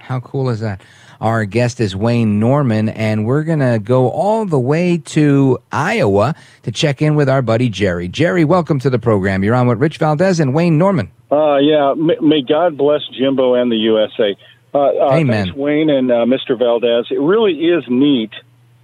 How 0.00 0.20
cool 0.20 0.48
is 0.48 0.60
that? 0.60 0.80
Our 1.20 1.46
guest 1.46 1.80
is 1.80 1.96
Wayne 1.96 2.38
Norman, 2.38 2.88
and 2.88 3.26
we're 3.26 3.42
going 3.42 3.58
to 3.58 3.80
go 3.82 4.08
all 4.08 4.46
the 4.46 4.58
way 4.58 4.98
to 4.98 5.58
Iowa 5.72 6.36
to 6.62 6.70
check 6.70 7.02
in 7.02 7.16
with 7.16 7.28
our 7.28 7.42
buddy 7.42 7.68
Jerry. 7.68 8.06
Jerry, 8.06 8.44
welcome 8.44 8.78
to 8.78 8.88
the 8.90 9.00
program. 9.00 9.42
You're 9.42 9.56
on 9.56 9.66
with 9.66 9.80
Rich 9.80 9.98
Valdés 9.98 10.38
and 10.38 10.54
Wayne 10.54 10.78
Norman. 10.78 11.10
Uh, 11.30 11.56
yeah, 11.56 11.94
may 11.96 12.42
God 12.42 12.78
bless 12.78 13.00
Jimbo 13.08 13.54
and 13.54 13.70
the 13.70 13.76
USA. 13.76 14.36
Uh, 14.72 14.78
uh, 14.78 15.12
Amen. 15.14 15.46
Thanks, 15.46 15.58
Wayne 15.58 15.90
and 15.90 16.10
uh, 16.10 16.24
Mr. 16.24 16.50
Valdés. 16.50 17.10
It 17.10 17.18
really 17.18 17.54
is 17.54 17.82
neat 17.88 18.30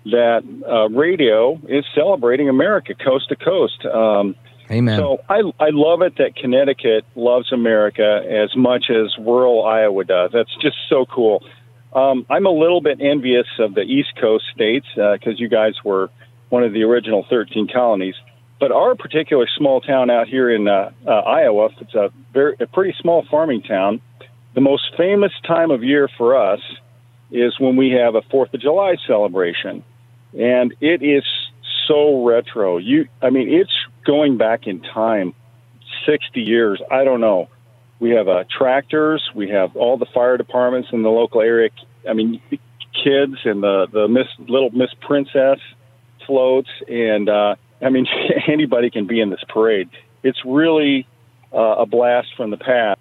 that 0.07 0.43
uh, 0.69 0.89
radio 0.89 1.61
is 1.69 1.85
celebrating 1.95 2.49
America 2.49 2.95
coast 2.95 3.29
to 3.29 3.37
coast. 3.37 3.87
Um, 3.87 4.35
Amen. 4.71 4.99
So 4.99 5.21
I, 5.29 5.43
I 5.61 5.69
love 5.71 6.03
it 6.03 6.17
that 6.19 6.35
Connecticut 6.35 7.05
loves 7.15 7.53
America 7.53 8.25
as 8.29 8.57
much 8.57 8.87
as 8.91 9.17
rural 9.19 9.65
Iowa 9.65 10.05
does. 10.05 10.31
That's 10.33 10.55
just 10.61 10.77
so 10.89 11.07
cool. 11.07 11.45
Um, 11.95 12.27
I'm 12.29 12.47
a 12.47 12.51
little 12.51 12.81
bit 12.81 13.01
envious 13.01 13.47
of 13.59 13.75
the 13.75 13.83
East 13.83 14.15
Coast 14.21 14.45
states 14.53 14.87
because 14.95 15.35
uh, 15.35 15.39
you 15.39 15.49
guys 15.49 15.75
were 15.85 16.11
one 16.49 16.65
of 16.65 16.73
the 16.73 16.83
original 16.83 17.25
13 17.29 17.69
colonies. 17.73 18.17
But 18.59 18.73
our 18.73 18.95
particular 18.95 19.47
small 19.57 19.81
town 19.81 20.11
out 20.11 20.27
here 20.27 20.51
in 20.51 20.69
uh, 20.69 20.91
uh, 21.07 21.11
Iowa, 21.11 21.71
it's 21.81 21.95
a 21.95 22.11
very 22.33 22.57
a 22.61 22.67
pretty 22.67 22.95
small 23.01 23.25
farming 23.31 23.63
town. 23.63 24.01
The 24.55 24.61
most 24.61 24.95
famous 24.97 25.33
time 25.47 25.71
of 25.71 25.83
year 25.83 26.09
for 26.17 26.37
us 26.37 26.61
is 27.31 27.59
when 27.59 27.77
we 27.77 27.91
have 27.91 28.15
a 28.15 28.23
Fourth 28.23 28.55
of 28.55 28.61
July 28.61 28.97
celebration, 29.07 29.85
and 30.39 30.75
it 30.81 31.03
is 31.03 31.25
so 31.87 32.25
retro. 32.25 32.79
You, 32.79 33.09
I 33.21 33.31
mean, 33.31 33.53
it's 33.53 33.75
going 34.05 34.39
back 34.39 34.67
in 34.67 34.81
time, 34.81 35.35
60 36.07 36.41
years. 36.41 36.81
I 36.91 37.05
don't 37.05 37.21
know. 37.21 37.49
We 38.05 38.11
have 38.11 38.29
uh, 38.29 38.45
tractors. 38.51 39.31
We 39.35 39.49
have 39.49 39.77
all 39.77 39.97
the 39.97 40.05
fire 40.05 40.37
departments 40.37 40.91
in 40.93 41.01
the 41.03 41.09
local 41.09 41.41
area. 41.41 41.71
I 42.07 42.13
mean, 42.13 42.39
kids 42.51 43.37
and 43.47 43.63
the 43.63 43.87
the 43.91 44.09
Miss 44.09 44.27
Little 44.41 44.69
Miss 44.73 44.91
Princess 45.01 45.59
floats, 46.27 46.69
and 46.87 47.31
uh, 47.31 47.55
I 47.81 47.89
mean, 47.89 48.07
anybody 48.47 48.91
can 48.91 49.07
be 49.07 49.23
in 49.23 49.31
this 49.31 49.43
parade. 49.49 49.89
It's 50.23 50.39
really 50.45 51.07
uh, 51.51 51.77
a 51.79 51.87
blast 51.87 52.29
from 52.37 52.51
the 52.51 52.59
past. 52.59 53.01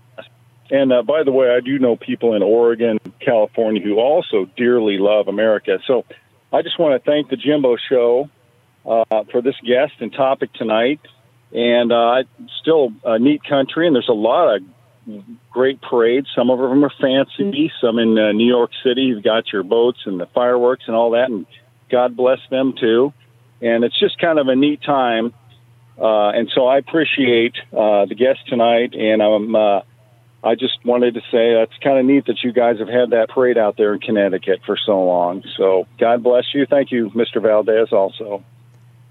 And 0.71 0.93
uh, 0.93 1.01
by 1.01 1.23
the 1.23 1.33
way, 1.33 1.49
I 1.49 1.59
do 1.59 1.79
know 1.79 1.97
people 1.97 2.33
in 2.33 2.41
Oregon, 2.41 2.97
California, 3.19 3.81
who 3.83 3.95
also 3.95 4.45
dearly 4.55 4.99
love 4.99 5.27
America. 5.27 5.79
So 5.85 6.05
I 6.53 6.61
just 6.61 6.79
want 6.79 7.03
to 7.03 7.11
thank 7.11 7.29
the 7.29 7.35
Jimbo 7.35 7.75
Show 7.89 8.29
uh, 8.85 9.25
for 9.33 9.41
this 9.41 9.55
guest 9.67 9.95
and 9.99 10.13
topic 10.13 10.53
tonight. 10.53 11.01
And 11.51 11.91
uh, 11.91 12.23
still 12.61 12.93
a 13.03 13.19
neat 13.19 13.43
country, 13.43 13.85
and 13.85 13.93
there's 13.93 14.07
a 14.07 14.13
lot 14.13 14.55
of 14.55 14.63
great 15.51 15.81
parades. 15.81 16.27
Some 16.35 16.49
of 16.49 16.59
them 16.59 16.83
are 16.83 16.93
fancy. 17.01 17.71
Some 17.81 17.99
in 17.99 18.17
uh, 18.17 18.31
New 18.31 18.47
York 18.47 18.71
City, 18.83 19.01
you've 19.01 19.23
got 19.23 19.51
your 19.51 19.63
boats 19.63 19.99
and 20.05 20.19
the 20.19 20.27
fireworks 20.27 20.83
and 20.87 20.95
all 20.95 21.11
that, 21.11 21.29
and 21.29 21.45
God 21.89 22.15
bless 22.15 22.39
them 22.49 22.73
too. 22.79 23.13
And 23.61 23.83
it's 23.83 23.99
just 23.99 24.19
kind 24.19 24.39
of 24.39 24.47
a 24.47 24.55
neat 24.55 24.81
time. 24.81 25.33
Uh, 25.97 26.29
and 26.29 26.51
so 26.53 26.67
I 26.67 26.77
appreciate 26.77 27.55
uh, 27.71 28.05
the 28.05 28.15
guest 28.17 28.39
tonight, 28.47 28.93
and 28.93 29.21
I'm. 29.21 29.55
Uh, 29.55 29.81
I 30.45 30.55
just 30.55 30.83
wanted 30.83 31.13
to 31.13 31.21
say 31.31 31.53
that's 31.53 31.77
kind 31.81 31.97
of 31.97 32.05
neat 32.05 32.25
that 32.25 32.43
you 32.43 32.51
guys 32.51 32.79
have 32.79 32.89
had 32.89 33.11
that 33.11 33.29
parade 33.29 33.57
out 33.57 33.77
there 33.77 33.93
in 33.93 34.01
Connecticut 34.01 34.59
for 34.65 34.75
so 34.75 35.01
long. 35.01 35.41
So 35.55 35.87
God 35.97 36.21
bless 36.21 36.43
you. 36.53 36.65
Thank 36.65 36.91
you, 36.91 37.11
Mr. 37.11 37.37
Valdés, 37.37 37.93
also. 37.93 38.43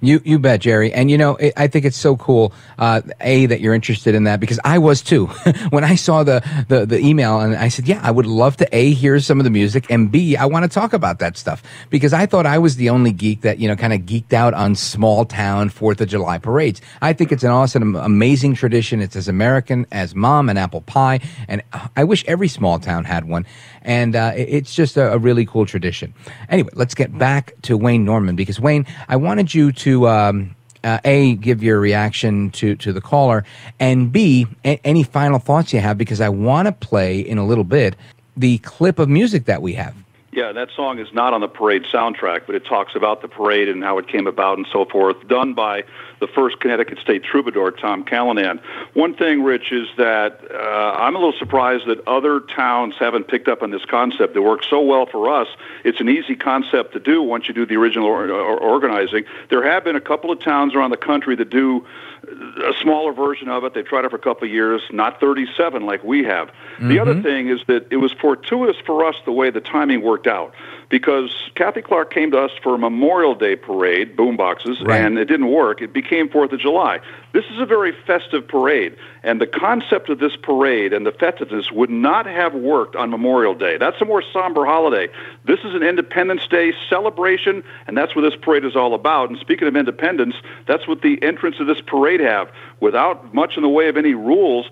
You 0.02 0.20
you 0.24 0.40
bet, 0.40 0.60
Jerry. 0.60 0.92
And 0.92 1.10
you 1.12 1.16
know, 1.16 1.36
it, 1.36 1.52
I 1.56 1.68
think 1.68 1.84
it's 1.84 1.96
so 1.96 2.16
cool. 2.16 2.52
Uh, 2.76 3.02
a 3.20 3.46
that 3.46 3.60
you're 3.60 3.72
interested 3.72 4.16
in 4.16 4.24
that 4.24 4.40
because 4.40 4.58
I 4.64 4.78
was 4.78 5.00
too. 5.00 5.26
when 5.70 5.84
I 5.84 5.94
saw 5.94 6.24
the, 6.24 6.42
the 6.66 6.84
the 6.84 6.98
email 6.98 7.38
and 7.38 7.54
I 7.54 7.68
said, 7.68 7.86
yeah, 7.86 8.00
I 8.02 8.10
would 8.10 8.26
love 8.26 8.56
to 8.56 8.68
a 8.76 8.90
hear 8.90 9.20
some 9.20 9.38
of 9.38 9.44
the 9.44 9.50
music 9.50 9.86
and 9.90 10.10
b 10.10 10.36
I 10.36 10.46
want 10.46 10.64
to 10.64 10.68
talk 10.68 10.92
about 10.92 11.20
that 11.20 11.36
stuff 11.36 11.62
because 11.88 12.12
I 12.12 12.26
thought 12.26 12.46
I 12.46 12.58
was 12.58 12.74
the 12.76 12.90
only 12.90 13.12
geek 13.12 13.42
that 13.42 13.60
you 13.60 13.68
know 13.68 13.76
kind 13.76 13.92
of 13.92 14.00
geeked 14.00 14.32
out 14.32 14.54
on 14.54 14.74
small 14.74 15.24
town 15.24 15.68
Fourth 15.68 16.00
of 16.00 16.08
July 16.08 16.38
parades. 16.38 16.80
I 17.00 17.12
think 17.12 17.30
it's 17.30 17.44
an 17.44 17.50
awesome, 17.50 17.94
amazing 17.94 18.56
tradition. 18.56 19.00
It's 19.00 19.14
as 19.14 19.28
American 19.28 19.86
as 19.92 20.16
mom 20.16 20.48
and 20.48 20.58
apple 20.58 20.80
pie, 20.80 21.20
and 21.46 21.62
I 21.94 22.02
wish 22.02 22.24
every 22.26 22.48
small 22.48 22.80
town 22.80 23.04
had 23.04 23.28
one. 23.28 23.46
And 23.84 24.14
uh, 24.14 24.32
it's 24.36 24.74
just 24.74 24.96
a, 24.96 25.12
a 25.12 25.18
really 25.18 25.44
cool 25.44 25.66
tradition. 25.66 26.14
Anyway, 26.48 26.70
let's 26.74 26.94
get 26.94 27.16
back 27.18 27.52
to 27.62 27.76
Wayne 27.76 28.04
Norman 28.04 28.36
because 28.36 28.60
Wayne, 28.60 28.86
I 29.08 29.16
wanted 29.16 29.54
you 29.54 29.72
to 29.72 30.08
um, 30.08 30.54
uh, 30.84 30.98
a 31.04 31.34
give 31.36 31.62
your 31.62 31.80
reaction 31.80 32.50
to 32.50 32.76
to 32.76 32.92
the 32.92 33.00
caller, 33.00 33.44
and 33.80 34.12
b 34.12 34.46
a- 34.64 34.80
any 34.84 35.02
final 35.02 35.38
thoughts 35.38 35.72
you 35.72 35.80
have 35.80 35.98
because 35.98 36.20
I 36.20 36.28
want 36.28 36.66
to 36.66 36.72
play 36.72 37.20
in 37.20 37.38
a 37.38 37.46
little 37.46 37.64
bit 37.64 37.96
the 38.36 38.58
clip 38.58 38.98
of 38.98 39.08
music 39.08 39.44
that 39.46 39.62
we 39.62 39.74
have. 39.74 39.94
Yeah, 40.34 40.52
that 40.52 40.70
song 40.74 40.98
is 40.98 41.12
not 41.12 41.34
on 41.34 41.42
the 41.42 41.48
parade 41.48 41.84
soundtrack, 41.92 42.46
but 42.46 42.54
it 42.54 42.64
talks 42.64 42.94
about 42.94 43.20
the 43.20 43.28
parade 43.28 43.68
and 43.68 43.84
how 43.84 43.98
it 43.98 44.08
came 44.08 44.26
about 44.26 44.56
and 44.56 44.66
so 44.72 44.86
forth, 44.86 45.28
done 45.28 45.52
by 45.52 45.84
the 46.20 46.26
first 46.26 46.58
Connecticut 46.58 46.98
State 47.00 47.22
troubadour, 47.22 47.70
Tom 47.70 48.02
Callinan. 48.02 48.58
One 48.94 49.12
thing, 49.12 49.42
Rich, 49.42 49.72
is 49.72 49.88
that 49.98 50.40
uh, 50.50 50.96
I'm 50.96 51.16
a 51.16 51.18
little 51.18 51.38
surprised 51.38 51.86
that 51.86 52.06
other 52.08 52.40
towns 52.40 52.94
haven't 52.98 53.28
picked 53.28 53.46
up 53.46 53.62
on 53.62 53.72
this 53.72 53.84
concept. 53.84 54.34
It 54.34 54.40
works 54.40 54.66
so 54.70 54.80
well 54.80 55.04
for 55.04 55.30
us. 55.30 55.48
It's 55.84 56.00
an 56.00 56.08
easy 56.08 56.34
concept 56.34 56.94
to 56.94 56.98
do 56.98 57.22
once 57.22 57.46
you 57.46 57.52
do 57.52 57.66
the 57.66 57.76
original 57.76 58.06
or- 58.06 58.30
or- 58.30 58.58
organizing. 58.58 59.24
There 59.50 59.62
have 59.70 59.84
been 59.84 59.96
a 59.96 60.00
couple 60.00 60.30
of 60.30 60.40
towns 60.40 60.74
around 60.74 60.92
the 60.92 60.96
country 60.96 61.36
that 61.36 61.50
do 61.50 61.84
a 62.28 62.72
smaller 62.80 63.12
version 63.12 63.48
of 63.48 63.64
it. 63.64 63.74
They 63.74 63.82
tried 63.82 64.04
it 64.04 64.10
for 64.10 64.16
a 64.16 64.20
couple 64.20 64.46
of 64.46 64.52
years, 64.52 64.82
not 64.90 65.20
37 65.20 65.84
like 65.84 66.02
we 66.04 66.24
have. 66.24 66.48
Mm-hmm. 66.48 66.88
The 66.88 66.98
other 66.98 67.22
thing 67.22 67.48
is 67.48 67.60
that 67.66 67.86
it 67.90 67.96
was 67.96 68.12
fortuitous 68.12 68.76
for 68.84 69.04
us 69.04 69.16
the 69.24 69.32
way 69.32 69.50
the 69.50 69.60
timing 69.60 70.02
worked 70.02 70.26
out 70.26 70.54
because 70.92 71.34
Kathy 71.54 71.80
Clark 71.80 72.12
came 72.12 72.32
to 72.32 72.38
us 72.38 72.50
for 72.62 72.74
a 72.74 72.78
Memorial 72.78 73.34
Day 73.34 73.56
parade, 73.56 74.14
boomboxes, 74.14 74.86
right. 74.86 75.00
and 75.00 75.16
it 75.16 75.24
didn't 75.24 75.50
work. 75.50 75.80
It 75.80 75.94
became 75.94 76.28
Fourth 76.28 76.52
of 76.52 76.60
July. 76.60 77.00
This 77.32 77.46
is 77.46 77.58
a 77.58 77.64
very 77.64 77.94
festive 78.06 78.46
parade, 78.46 78.94
and 79.22 79.40
the 79.40 79.46
concept 79.46 80.10
of 80.10 80.18
this 80.18 80.36
parade 80.36 80.92
and 80.92 81.06
the 81.06 81.12
festiveness 81.12 81.72
would 81.72 81.88
not 81.88 82.26
have 82.26 82.52
worked 82.52 82.94
on 82.94 83.08
Memorial 83.08 83.54
Day. 83.54 83.78
That's 83.78 83.98
a 84.02 84.04
more 84.04 84.22
somber 84.34 84.66
holiday. 84.66 85.08
This 85.46 85.60
is 85.60 85.74
an 85.74 85.82
Independence 85.82 86.46
Day 86.46 86.74
celebration, 86.90 87.64
and 87.86 87.96
that's 87.96 88.14
what 88.14 88.20
this 88.20 88.36
parade 88.36 88.66
is 88.66 88.76
all 88.76 88.92
about. 88.92 89.30
And 89.30 89.38
speaking 89.38 89.68
of 89.68 89.74
independence, 89.74 90.34
that's 90.66 90.86
what 90.86 91.00
the 91.00 91.18
entrance 91.22 91.58
of 91.58 91.68
this 91.68 91.80
parade 91.80 92.20
have. 92.20 92.50
Without 92.80 93.32
much 93.32 93.56
in 93.56 93.62
the 93.62 93.68
way 93.70 93.88
of 93.88 93.96
any 93.96 94.12
rules, 94.12 94.68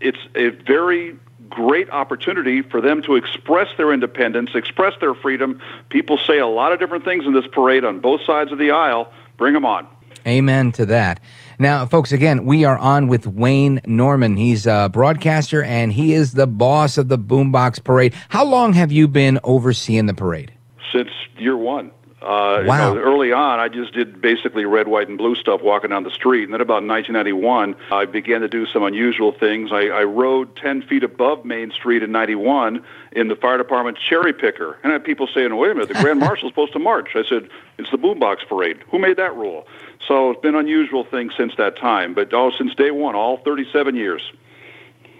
it's 0.00 0.18
a 0.36 0.50
very 0.50 1.16
great 1.48 1.90
opportunity 1.90 2.62
for 2.62 2.80
them 2.80 3.02
to 3.02 3.16
express 3.16 3.68
their 3.76 3.92
independence, 3.92 4.50
express 4.54 4.94
their 5.00 5.14
freedom. 5.14 5.60
People 5.88 6.18
say 6.18 6.38
a 6.38 6.46
lot 6.46 6.72
of 6.72 6.78
different 6.78 7.04
things 7.04 7.26
in 7.26 7.32
this 7.32 7.46
parade 7.52 7.84
on 7.84 8.00
both 8.00 8.22
sides 8.22 8.52
of 8.52 8.58
the 8.58 8.70
aisle. 8.70 9.12
Bring 9.36 9.54
them 9.54 9.64
on. 9.64 9.86
Amen 10.26 10.72
to 10.72 10.86
that. 10.86 11.20
Now, 11.58 11.86
folks, 11.86 12.12
again, 12.12 12.46
we 12.46 12.64
are 12.64 12.78
on 12.78 13.08
with 13.08 13.26
Wayne 13.26 13.80
Norman. 13.86 14.36
He's 14.36 14.66
a 14.66 14.88
broadcaster 14.92 15.62
and 15.62 15.92
he 15.92 16.14
is 16.14 16.32
the 16.32 16.46
boss 16.46 16.96
of 16.98 17.08
the 17.08 17.18
Boombox 17.18 17.84
Parade. 17.84 18.14
How 18.28 18.44
long 18.44 18.72
have 18.72 18.90
you 18.90 19.06
been 19.06 19.38
overseeing 19.44 20.06
the 20.06 20.14
parade? 20.14 20.52
Since 20.92 21.10
year 21.36 21.56
one. 21.56 21.90
Uh, 22.24 22.64
wow. 22.64 22.88
You 22.88 22.94
know, 22.94 23.00
early 23.02 23.32
on, 23.32 23.60
I 23.60 23.68
just 23.68 23.92
did 23.92 24.20
basically 24.20 24.64
red, 24.64 24.88
white, 24.88 25.08
and 25.08 25.18
blue 25.18 25.34
stuff 25.34 25.60
walking 25.60 25.90
down 25.90 26.04
the 26.04 26.10
street. 26.10 26.44
And 26.44 26.54
then 26.54 26.62
about 26.62 26.82
1991, 26.82 27.76
I 27.92 28.06
began 28.06 28.40
to 28.40 28.48
do 28.48 28.64
some 28.66 28.82
unusual 28.82 29.32
things. 29.32 29.70
I, 29.72 29.88
I 29.88 30.04
rode 30.04 30.56
10 30.56 30.82
feet 30.82 31.04
above 31.04 31.44
Main 31.44 31.70
Street 31.70 32.02
in 32.02 32.12
91 32.12 32.82
in 33.12 33.28
the 33.28 33.36
fire 33.36 33.58
department 33.58 33.98
cherry 33.98 34.32
picker. 34.32 34.78
And 34.82 34.90
I 34.90 34.94
had 34.94 35.04
people 35.04 35.28
saying, 35.34 35.54
wait 35.54 35.72
a 35.72 35.74
minute, 35.74 35.88
the 35.88 36.02
Grand 36.02 36.18
Marshal's 36.20 36.52
supposed 36.52 36.72
to 36.72 36.78
march. 36.78 37.10
I 37.14 37.24
said, 37.28 37.50
it's 37.78 37.90
the 37.90 37.98
boombox 37.98 38.48
parade. 38.48 38.78
Who 38.90 38.98
made 38.98 39.18
that 39.18 39.36
rule? 39.36 39.66
So 40.08 40.30
it's 40.30 40.40
been 40.40 40.54
unusual 40.54 41.04
things 41.04 41.34
since 41.36 41.54
that 41.56 41.76
time. 41.76 42.14
But 42.14 42.32
oh, 42.32 42.50
since 42.56 42.74
day 42.74 42.90
one, 42.90 43.14
all 43.14 43.36
37 43.38 43.96
years. 43.96 44.22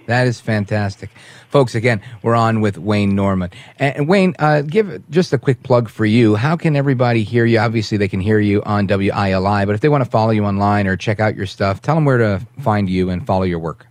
That 0.06 0.26
is 0.26 0.40
fantastic. 0.40 1.10
Folks, 1.48 1.74
again, 1.74 2.02
we're 2.22 2.34
on 2.34 2.60
with 2.60 2.78
Wayne 2.78 3.14
Norman. 3.14 3.50
And 3.78 4.08
Wayne, 4.08 4.34
uh, 4.38 4.62
give 4.62 5.08
just 5.10 5.32
a 5.32 5.38
quick 5.38 5.62
plug 5.62 5.88
for 5.88 6.04
you. 6.04 6.34
How 6.34 6.56
can 6.56 6.76
everybody 6.76 7.22
hear 7.22 7.44
you? 7.46 7.58
Obviously, 7.58 7.96
they 7.96 8.08
can 8.08 8.20
hear 8.20 8.40
you 8.40 8.62
on 8.64 8.86
WILI, 8.86 9.66
but 9.66 9.74
if 9.74 9.80
they 9.80 9.88
want 9.88 10.04
to 10.04 10.10
follow 10.10 10.30
you 10.30 10.44
online 10.44 10.86
or 10.86 10.96
check 10.96 11.20
out 11.20 11.36
your 11.36 11.46
stuff, 11.46 11.80
tell 11.80 11.94
them 11.94 12.04
where 12.04 12.18
to 12.18 12.46
find 12.60 12.90
you 12.90 13.10
and 13.10 13.26
follow 13.26 13.44
your 13.44 13.58
work. 13.58 13.86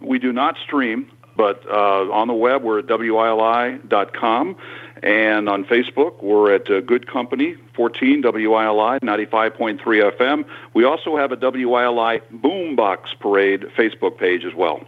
We 0.00 0.18
do 0.18 0.32
not 0.32 0.56
stream, 0.64 1.10
but 1.36 1.64
uh, 1.68 2.10
on 2.12 2.28
the 2.28 2.34
web, 2.34 2.62
we're 2.62 2.80
at 2.80 2.86
WILI.com. 2.86 4.56
And 5.02 5.48
on 5.48 5.64
Facebook, 5.64 6.22
we're 6.22 6.54
at 6.54 6.70
uh, 6.70 6.80
Good 6.80 7.10
Company 7.10 7.56
14 7.74 8.22
WILI 8.22 9.00
95.3 9.00 9.80
FM. 9.80 10.44
We 10.74 10.84
also 10.84 11.16
have 11.16 11.32
a 11.32 11.36
WILI 11.36 12.20
Boombox 12.32 13.18
Parade 13.18 13.62
Facebook 13.76 14.18
page 14.18 14.44
as 14.44 14.54
well. 14.54 14.86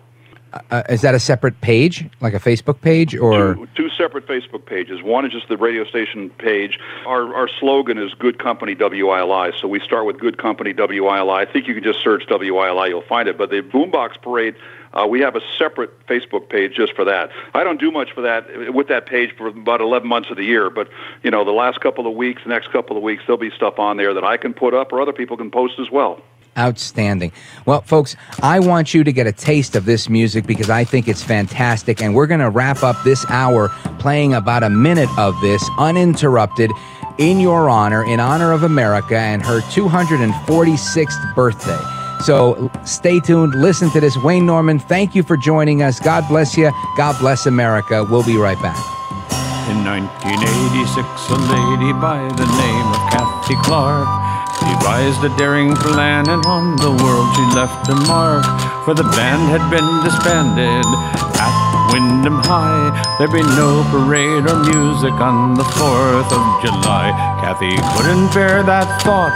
Uh, 0.71 0.83
is 0.89 1.01
that 1.01 1.15
a 1.15 1.21
separate 1.21 1.61
page, 1.61 2.09
like 2.21 2.33
a 2.33 2.39
Facebook 2.39 2.81
page, 2.81 3.17
or 3.17 3.55
two, 3.55 3.69
two, 3.75 3.91
separate 3.91 4.27
Facebook 4.27 4.67
pages? 4.67 5.03
One 5.03 5.25
is 5.25 5.33
just 5.33 5.49
the 5.49 5.57
radio 5.57 5.85
station 5.85 6.31
page. 6.31 6.79
Our 7.07 7.35
our 7.35 7.49
slogan 7.49 7.99
is 7.99 8.15
"Good 8.15 8.39
Company 8.39 8.77
WILI," 8.77 9.61
so 9.61 9.67
we 9.67 9.81
start 9.81 10.07
with 10.07 10.19
"Good 10.19 10.39
Company 10.39 10.73
WILI." 10.73 11.35
I 11.35 11.45
think 11.45 11.67
you 11.67 11.75
can 11.75 11.83
just 11.83 12.01
search 12.01 12.27
WILI, 12.29 12.89
you'll 12.89 13.03
find 13.03 13.29
it. 13.29 13.37
But 13.37 13.51
the 13.51 13.63
Boombox 13.63 14.23
Parade, 14.23 14.55
uh, 14.93 15.07
we 15.09 15.21
have 15.21 15.35
a 15.35 15.41
separate 15.59 16.07
Facebook 16.07 16.49
page 16.49 16.75
just 16.75 16.95
for 16.95 17.05
that. 17.05 17.31
I 17.53 17.65
don't 17.65 17.81
do 17.81 17.91
much 17.91 18.13
for 18.13 18.21
that 18.21 18.73
with 18.73 18.87
that 18.89 19.07
page 19.07 19.35
for 19.37 19.49
about 19.49 19.81
11 19.81 20.09
months 20.09 20.31
of 20.31 20.37
the 20.37 20.45
year, 20.45 20.71
but 20.71 20.89
you 21.25 21.31
know, 21.33 21.45
the 21.45 21.51
last 21.51 21.81
couple 21.81 22.07
of 22.07 22.15
weeks, 22.15 22.43
the 22.45 22.51
next 22.51 22.71
couple 22.71 22.97
of 22.97 23.03
weeks, 23.03 23.25
there'll 23.27 23.39
be 23.39 23.51
stuff 23.51 23.81
on 23.81 23.97
there 23.97 24.15
that 24.15 24.25
I 24.25 24.37
can 24.37 24.55
put 24.55 24.73
up 24.73 24.93
or 24.93 25.01
other 25.01 25.13
people 25.13 25.37
can 25.37 25.51
post 25.51 25.81
as 25.81 25.91
well. 25.91 26.23
Outstanding. 26.57 27.33
Well, 27.67 27.81
folks, 27.83 28.15
I 28.43 28.61
want 28.61 28.95
you 28.95 29.03
to 29.03 29.13
get 29.13 29.27
a 29.27 29.33
taste 29.33 29.75
of 29.75 29.85
this 29.85 30.09
music 30.09 30.47
because 30.47 30.71
I 30.71 30.85
think 30.85 31.09
it's 31.09 31.23
fantastic. 31.23 32.01
And 32.01 32.15
we're 32.15 32.29
going 32.29 32.41
to 32.41 32.51
wrap 32.51 32.83
up 32.83 32.97
this 33.03 33.25
hour 33.29 33.71
playing 33.99 34.35
about 34.35 34.63
a 34.63 34.71
minute 34.71 35.09
of 35.19 35.35
this 35.41 35.69
uninterrupted 35.79 36.71
in 37.19 37.41
your 37.41 37.69
honor, 37.69 38.05
in 38.05 38.21
honor 38.21 38.53
of 38.53 38.63
America 38.63 39.19
and 39.19 39.45
her 39.45 39.61
246th 39.63 41.35
birthday. 41.35 41.81
So 42.23 42.71
stay 42.85 43.21
tuned, 43.21 43.55
listen 43.55 43.91
to 43.91 44.01
this. 44.01 44.17
Wayne 44.17 44.47
Norman, 44.47 44.79
thank 44.79 45.15
you 45.15 45.23
for 45.23 45.37
joining 45.37 45.83
us. 45.83 46.01
God 46.01 46.27
bless 46.29 46.57
you. 46.57 46.71
God 46.97 47.19
bless 47.19 47.47
America. 47.47 48.05
We'll 48.05 48.25
be 48.25 48.37
right 48.37 48.61
back. 48.63 48.79
In 49.69 49.85
1986, 49.85 51.07
a 51.31 51.37
lady 51.37 51.93
by 52.01 52.21
the 52.37 52.47
name 52.47 52.87
of 52.93 53.11
Kathy 53.11 53.57
Clark 53.63 54.24
devised 54.73 55.23
a 55.25 55.31
daring 55.37 55.75
plan, 55.77 56.29
and 56.29 56.45
on 56.47 56.77
the 56.77 56.91
world 56.91 57.29
she 57.37 57.45
left 57.55 57.89
a 57.89 57.95
mark. 58.09 58.45
For 58.85 58.95
the 58.95 59.05
band 59.17 59.49
had 59.49 59.65
been 59.71 59.89
disbanded 60.05 60.85
at 61.41 61.55
Windham 61.93 62.41
High. 62.45 62.93
There'd 63.19 63.33
be 63.33 63.43
no 63.57 63.85
parade 63.93 64.45
or 64.49 64.59
music 64.65 65.15
on 65.21 65.55
the 65.55 65.65
4th 65.79 66.31
of 66.33 66.43
July. 66.61 67.13
Kathy 67.41 67.77
couldn't 67.97 68.35
bear 68.35 68.63
that 68.63 68.89
thought. 69.03 69.33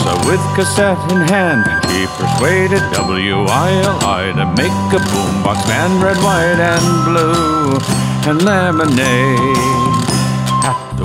So 0.00 0.10
with 0.24 0.40
cassette 0.56 0.98
in 1.12 1.20
hand, 1.28 1.68
she 1.92 2.08
persuaded 2.16 2.80
WILI 2.96 4.32
to 4.32 4.46
make 4.56 4.72
a 4.96 5.00
boombox 5.12 5.60
band, 5.68 6.02
red, 6.02 6.16
white, 6.24 6.56
and 6.56 6.86
blue, 7.04 7.76
and 8.24 8.42
lemonade 8.42 10.00
at 10.64 10.80
the 10.96 11.04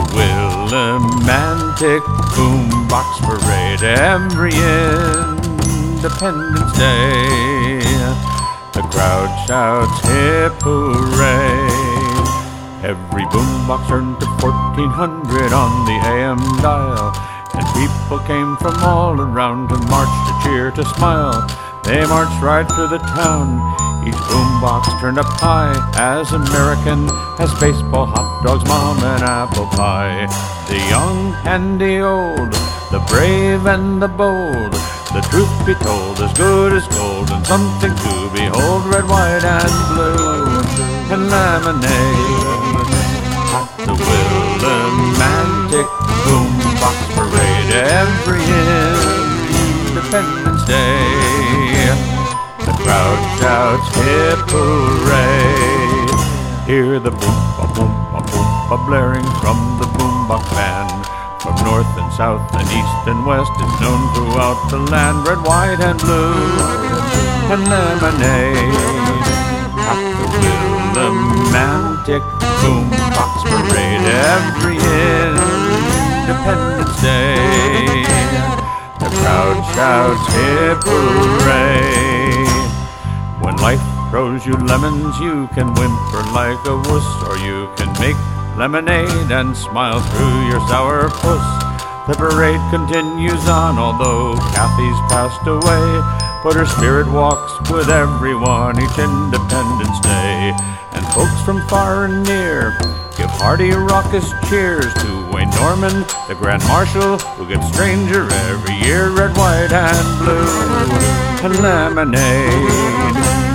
Willimantic 1.76 2.02
Boombox 2.36 3.20
Parade 3.22 3.84
every 3.84 4.54
Independence 5.96 6.78
Day. 6.78 7.80
The 8.74 8.82
crowd 8.92 9.46
shouts 9.46 10.00
hip 10.08 10.54
hooray. 10.62 11.68
Every 12.88 13.24
boombox 13.26 13.88
turned 13.90 14.20
to 14.22 14.26
1400 14.26 15.52
on 15.52 15.86
the 15.86 16.00
AM 16.08 16.40
dial, 16.62 17.12
and 17.54 17.66
people 17.74 18.20
came 18.26 18.56
from 18.58 18.82
all 18.84 19.20
around 19.20 19.70
to 19.70 19.78
march, 19.90 20.08
to 20.28 20.34
cheer, 20.44 20.72
to 20.72 20.86
smile. 20.96 21.46
They 21.84 22.06
marched 22.08 22.42
right 22.42 22.68
through 22.68 22.88
the 22.88 23.00
town 23.00 23.85
each 24.06 24.22
boombox 24.30 24.86
turned 25.02 25.18
up 25.18 25.26
high, 25.42 25.74
as 25.98 26.32
American 26.32 27.10
as 27.42 27.52
baseball, 27.60 28.06
hot 28.06 28.44
dogs, 28.46 28.64
mom, 28.70 29.02
and 29.02 29.24
apple 29.24 29.66
pie. 29.74 30.30
The 30.70 30.78
young 30.94 31.34
and 31.46 31.82
the 31.82 32.02
old, 32.06 32.54
the 32.94 33.02
brave 33.10 33.66
and 33.66 34.02
the 34.02 34.08
bold, 34.08 34.74
the 35.10 35.26
truth 35.34 35.50
be 35.66 35.74
told, 35.82 36.22
as 36.22 36.32
good 36.38 36.74
as 36.74 36.86
gold, 36.94 37.32
and 37.32 37.46
something 37.48 37.96
to 37.96 38.14
behold, 38.30 38.86
red, 38.94 39.06
white, 39.10 39.42
and 39.42 39.74
blue, 39.90 40.62
and 41.10 41.30
lemonade. 41.34 42.86
At 43.58 43.70
the 43.90 43.96
Willimantic 43.98 45.90
Boombox 46.26 46.98
Parade 47.18 47.74
every 47.74 48.46
Independence 49.90 50.64
Day. 50.66 52.15
Crowd 52.86 53.18
shouts 53.42 53.90
hip 53.98 54.46
hooray. 54.54 56.06
Hear 56.70 57.00
the 57.02 57.10
boom 57.10 57.40
ba 57.58 57.66
boom 57.74 57.90
ba 58.14 58.22
boom 58.30 58.50
ba 58.70 58.78
blaring 58.86 59.26
from 59.42 59.58
the 59.82 59.90
boombox 59.90 60.46
band. 60.54 60.94
From 61.42 61.58
north 61.66 61.90
and 61.98 62.14
south 62.14 62.46
and 62.54 62.70
east 62.70 63.10
and 63.10 63.26
west, 63.26 63.50
it's 63.58 63.82
known 63.82 64.02
throughout 64.14 64.70
the 64.70 64.78
land. 64.94 65.26
Red, 65.26 65.42
white, 65.42 65.82
and 65.82 65.98
blue, 65.98 66.38
and 67.50 67.66
lemonade. 67.66 68.70
At 69.90 69.98
the 70.22 70.26
Willimantic 70.94 72.22
Boombox 72.62 73.34
Parade 73.50 74.06
every 74.30 74.78
Independence 76.22 77.02
Day. 77.02 78.06
The 79.02 79.10
crowd 79.10 79.58
shouts 79.74 80.26
hip 80.38 80.86
hooray. 80.86 82.05
Life 83.66 83.82
throws 84.12 84.46
you 84.46 84.54
lemons, 84.54 85.18
you 85.18 85.48
can 85.56 85.74
whimper 85.74 86.22
like 86.38 86.62
a 86.70 86.78
wuss, 86.86 87.08
or 87.26 87.36
you 87.42 87.68
can 87.76 87.90
make 87.98 88.16
lemonade 88.56 89.32
and 89.32 89.58
smile 89.58 90.00
through 90.14 90.50
your 90.50 90.62
sour 90.70 91.10
puss. 91.10 91.42
The 92.06 92.14
parade 92.14 92.62
continues 92.70 93.50
on, 93.50 93.80
although 93.80 94.38
Kathy's 94.54 95.02
passed 95.10 95.48
away. 95.48 95.82
But 96.44 96.54
her 96.54 96.68
spirit 96.68 97.12
walks 97.12 97.58
with 97.72 97.90
everyone 97.90 98.78
each 98.78 99.00
Independence 99.00 100.00
Day. 100.02 100.54
And 100.94 101.04
folks 101.18 101.42
from 101.42 101.68
far 101.68 102.06
and 102.06 102.22
near 102.22 102.78
give 103.18 103.34
hearty, 103.42 103.72
raucous 103.72 104.30
cheers 104.48 104.94
to 104.94 105.32
Wayne 105.34 105.50
Norman, 105.58 106.06
the 106.30 106.38
Grand 106.38 106.62
Marshal, 106.68 107.18
who 107.34 107.48
gets 107.48 107.66
stranger 107.74 108.32
every 108.46 108.76
year, 108.86 109.10
red, 109.10 109.36
white, 109.36 109.74
and 109.74 110.20
blue 110.22 111.26
and 111.46 111.60
lemonade 111.64 113.55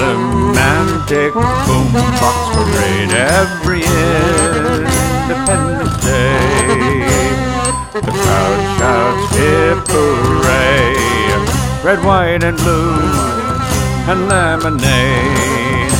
romantic 0.00 1.32
boombox 1.32 2.36
parade 2.54 3.12
every 3.12 3.82
Independence 5.26 5.96
Day. 6.04 7.02
The 7.92 8.00
crowd 8.02 8.60
shouts 8.78 9.36
hip 9.36 9.88
hooray, 9.88 10.94
red, 11.82 12.00
white, 12.04 12.42
and 12.44 12.56
blue, 12.58 13.00
and 14.10 14.28
lemonade. 14.28 15.92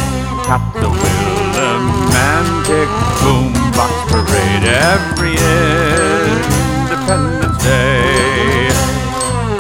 Top 0.44 0.62
the 0.74 0.88
Willimantic 1.02 2.88
boombox 3.22 3.92
parade 4.10 4.66
every 4.92 5.34
Independence 6.86 7.58
Day. 7.64 8.68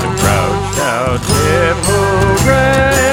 The 0.02 0.08
crowd 0.20 0.56
shouts 0.74 1.28
hip 1.28 1.78
hooray. 1.88 3.05